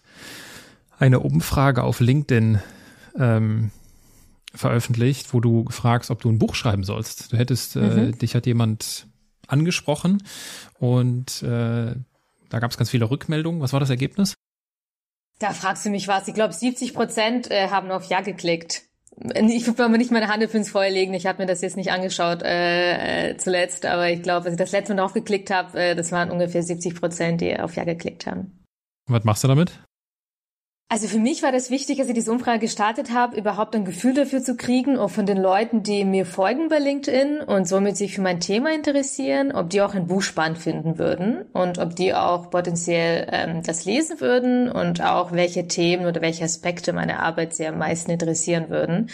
[0.98, 2.58] eine Umfrage auf LinkedIn
[3.18, 3.70] ähm,
[4.54, 7.32] veröffentlicht, wo du fragst, ob du ein Buch schreiben sollst.
[7.32, 7.98] Du hättest, äh, mhm.
[7.98, 9.06] äh, dich hat jemand
[9.48, 10.22] angesprochen
[10.78, 11.94] und äh,
[12.48, 13.60] da gab es ganz viele Rückmeldungen.
[13.60, 14.34] Was war das Ergebnis?
[15.38, 16.28] Da fragst du mich was.
[16.28, 18.82] Ich glaube, 70 Prozent äh, haben auf Ja geklickt.
[19.34, 21.12] Ich will aber nicht meine Hand ins Feuer legen.
[21.12, 24.58] Ich habe mir das jetzt nicht angeschaut äh, äh, zuletzt, aber ich glaube, als ich
[24.58, 27.84] das letzte Mal drauf geklickt habe, äh, das waren ungefähr 70 Prozent, die auf Ja
[27.84, 28.64] geklickt haben.
[29.06, 29.80] Was machst du damit?
[30.90, 34.14] Also für mich war das wichtig, als ich diese Umfrage gestartet habe, überhaupt ein Gefühl
[34.14, 38.14] dafür zu kriegen, auch von den Leuten, die mir folgen bei LinkedIn und somit sich
[38.14, 42.14] für mein Thema interessieren, ob die auch ein Buch spannend finden würden und ob die
[42.14, 47.54] auch potenziell ähm, das lesen würden und auch welche Themen oder welche Aspekte meiner Arbeit
[47.54, 49.10] sie am meisten interessieren würden.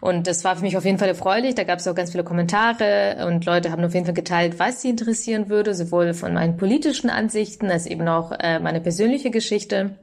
[0.00, 1.56] Und das war für mich auf jeden Fall erfreulich.
[1.56, 4.80] Da gab es auch ganz viele Kommentare und Leute haben auf jeden Fall geteilt, was
[4.80, 9.96] sie interessieren würde, sowohl von meinen politischen Ansichten als eben auch äh, meine persönliche Geschichte.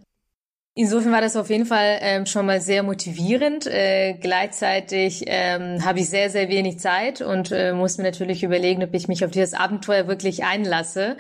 [0.76, 3.68] Insofern war das auf jeden Fall ähm, schon mal sehr motivierend.
[3.68, 8.84] Äh, gleichzeitig ähm, habe ich sehr, sehr wenig Zeit und äh, muss mir natürlich überlegen,
[8.84, 11.16] ob ich mich auf dieses Abenteuer wirklich einlasse.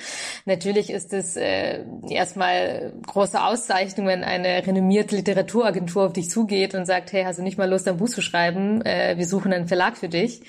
[0.45, 6.87] Natürlich ist es äh, erstmal große Auszeichnung, wenn eine renommierte Literaturagentur auf dich zugeht und
[6.87, 8.81] sagt, hey, hast du nicht mal Lust, ein Buch zu schreiben?
[8.81, 10.41] Äh, wir suchen einen Verlag für dich.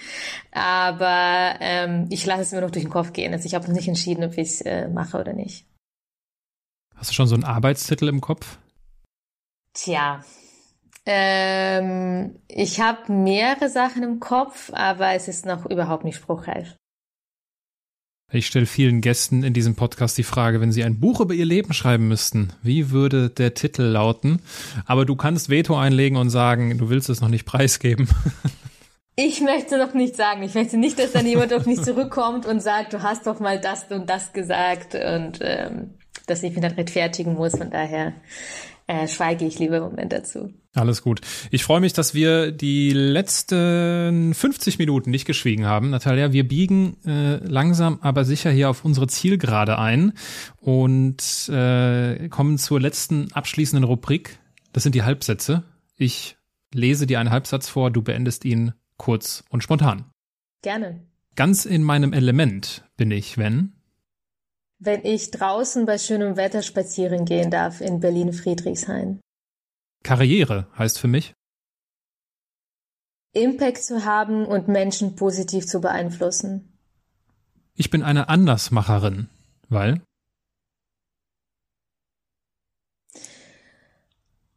[0.51, 3.35] Aber ähm, ich lasse es mir noch durch den Kopf gehen.
[3.35, 5.67] Also ich habe noch nicht entschieden, ob ich es äh, mache oder nicht.
[6.97, 8.57] Hast du schon so einen Arbeitstitel im Kopf?
[9.75, 10.25] Tja,
[11.05, 16.77] ähm, ich habe mehrere Sachen im Kopf, aber es ist noch überhaupt nicht spruchreif.
[18.33, 21.45] Ich stelle vielen Gästen in diesem Podcast die Frage, wenn sie ein Buch über ihr
[21.45, 24.41] Leben schreiben müssten, wie würde der Titel lauten?
[24.87, 28.09] Aber du kannst Veto einlegen und sagen, du willst es noch nicht preisgeben.
[29.17, 30.43] Ich möchte noch nicht sagen.
[30.43, 33.61] Ich möchte nicht, dass dann jemand auf mich zurückkommt und sagt, du hast doch mal
[33.61, 35.95] das und das gesagt und ähm,
[36.27, 37.57] dass ich mich dann rechtfertigen muss.
[37.57, 38.13] Von daher
[38.87, 40.53] äh, schweige ich lieber im Moment dazu.
[40.75, 41.21] Alles gut.
[41.51, 45.91] Ich freue mich, dass wir die letzten 50 Minuten nicht geschwiegen haben.
[45.91, 50.15] Natalia, wir biegen äh, langsam, aber sicher hier auf unsere Zielgerade ein
[50.61, 54.39] und äh, kommen zur letzten abschließenden Rubrik.
[54.73, 55.63] Das sind die Halbsätze.
[55.97, 56.37] Ich
[56.75, 60.07] lese dir einen Halbsatz vor, du beendest ihn kurz und spontan.
[60.63, 61.01] Gerne.
[61.37, 63.75] Ganz in meinem Element bin ich, wenn?
[64.85, 69.19] Wenn ich draußen bei schönem Wetter spazieren gehen darf in Berlin-Friedrichshain.
[70.03, 71.33] Karriere heißt für mich?
[73.33, 76.77] Impact zu haben und Menschen positiv zu beeinflussen.
[77.75, 79.29] Ich bin eine Andersmacherin,
[79.71, 80.03] weil?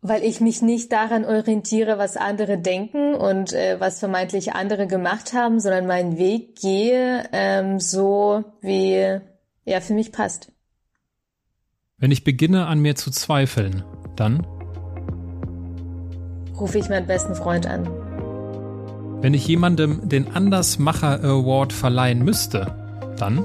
[0.01, 5.31] Weil ich mich nicht daran orientiere, was andere denken und äh, was vermeintlich andere gemacht
[5.31, 9.21] haben, sondern meinen Weg gehe ähm, so, wie
[9.67, 10.51] ja für mich passt.
[11.97, 13.83] Wenn ich beginne an mir zu zweifeln,
[14.15, 14.45] dann
[16.57, 17.87] rufe ich meinen besten Freund an.
[19.21, 23.43] Wenn ich jemandem den Andersmacher Award verleihen müsste, dann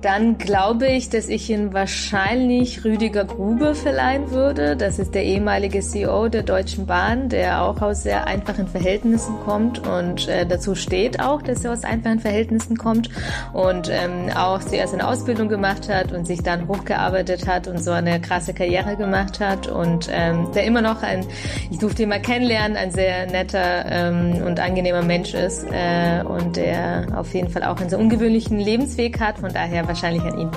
[0.00, 4.76] dann glaube ich, dass ich ihn wahrscheinlich Rüdiger Grube verleihen würde.
[4.76, 9.86] Das ist der ehemalige CEO der Deutschen Bahn, der auch aus sehr einfachen Verhältnissen kommt
[9.86, 13.10] und äh, dazu steht auch, dass er aus einfachen Verhältnissen kommt
[13.52, 17.90] und ähm, auch zuerst eine Ausbildung gemacht hat und sich dann hochgearbeitet hat und so
[17.90, 21.26] eine krasse Karriere gemacht hat und ähm, der immer noch ein,
[21.70, 26.56] ich durfte ihn mal kennenlernen, ein sehr netter ähm, und angenehmer Mensch ist äh, und
[26.56, 29.38] der auf jeden Fall auch einen sehr ungewöhnlichen Lebensweg hat.
[29.38, 30.50] Von daher wahrscheinlich an ihn.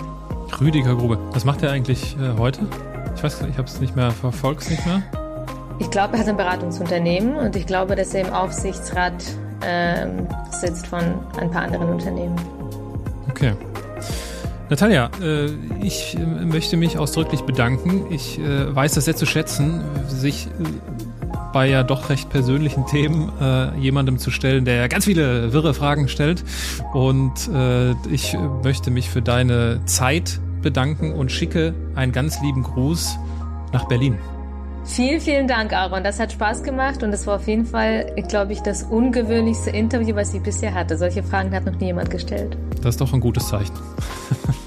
[0.59, 1.17] Rüdiger Grube.
[1.31, 2.61] Was macht er eigentlich äh, heute?
[3.15, 5.01] Ich weiß, ich habe es nicht mehr verfolgt, nicht mehr.
[5.79, 9.13] Ich glaube, er hat ein Beratungsunternehmen und ich glaube, dass er im Aufsichtsrat
[9.63, 10.99] ähm, sitzt von
[11.39, 12.35] ein paar anderen Unternehmen.
[13.29, 13.53] Okay.
[14.69, 15.47] Natalia, äh,
[15.81, 18.05] ich äh, möchte mich ausdrücklich bedanken.
[18.09, 20.49] Ich äh, weiß das sehr zu schätzen, sich äh,
[21.53, 26.07] bei ja doch recht persönlichen Themen äh, jemandem zu stellen, der ganz viele wirre Fragen
[26.07, 26.43] stellt.
[26.93, 33.17] Und äh, ich möchte mich für deine Zeit bedanken und schicke einen ganz lieben Gruß
[33.73, 34.17] nach Berlin.
[34.83, 36.03] Vielen, vielen Dank, Aaron.
[36.03, 40.15] Das hat Spaß gemacht und es war auf jeden Fall, glaube ich, das ungewöhnlichste Interview,
[40.15, 40.97] was ich bisher hatte.
[40.97, 42.57] Solche Fragen hat noch nie jemand gestellt.
[42.81, 43.73] Das ist doch ein gutes Zeichen.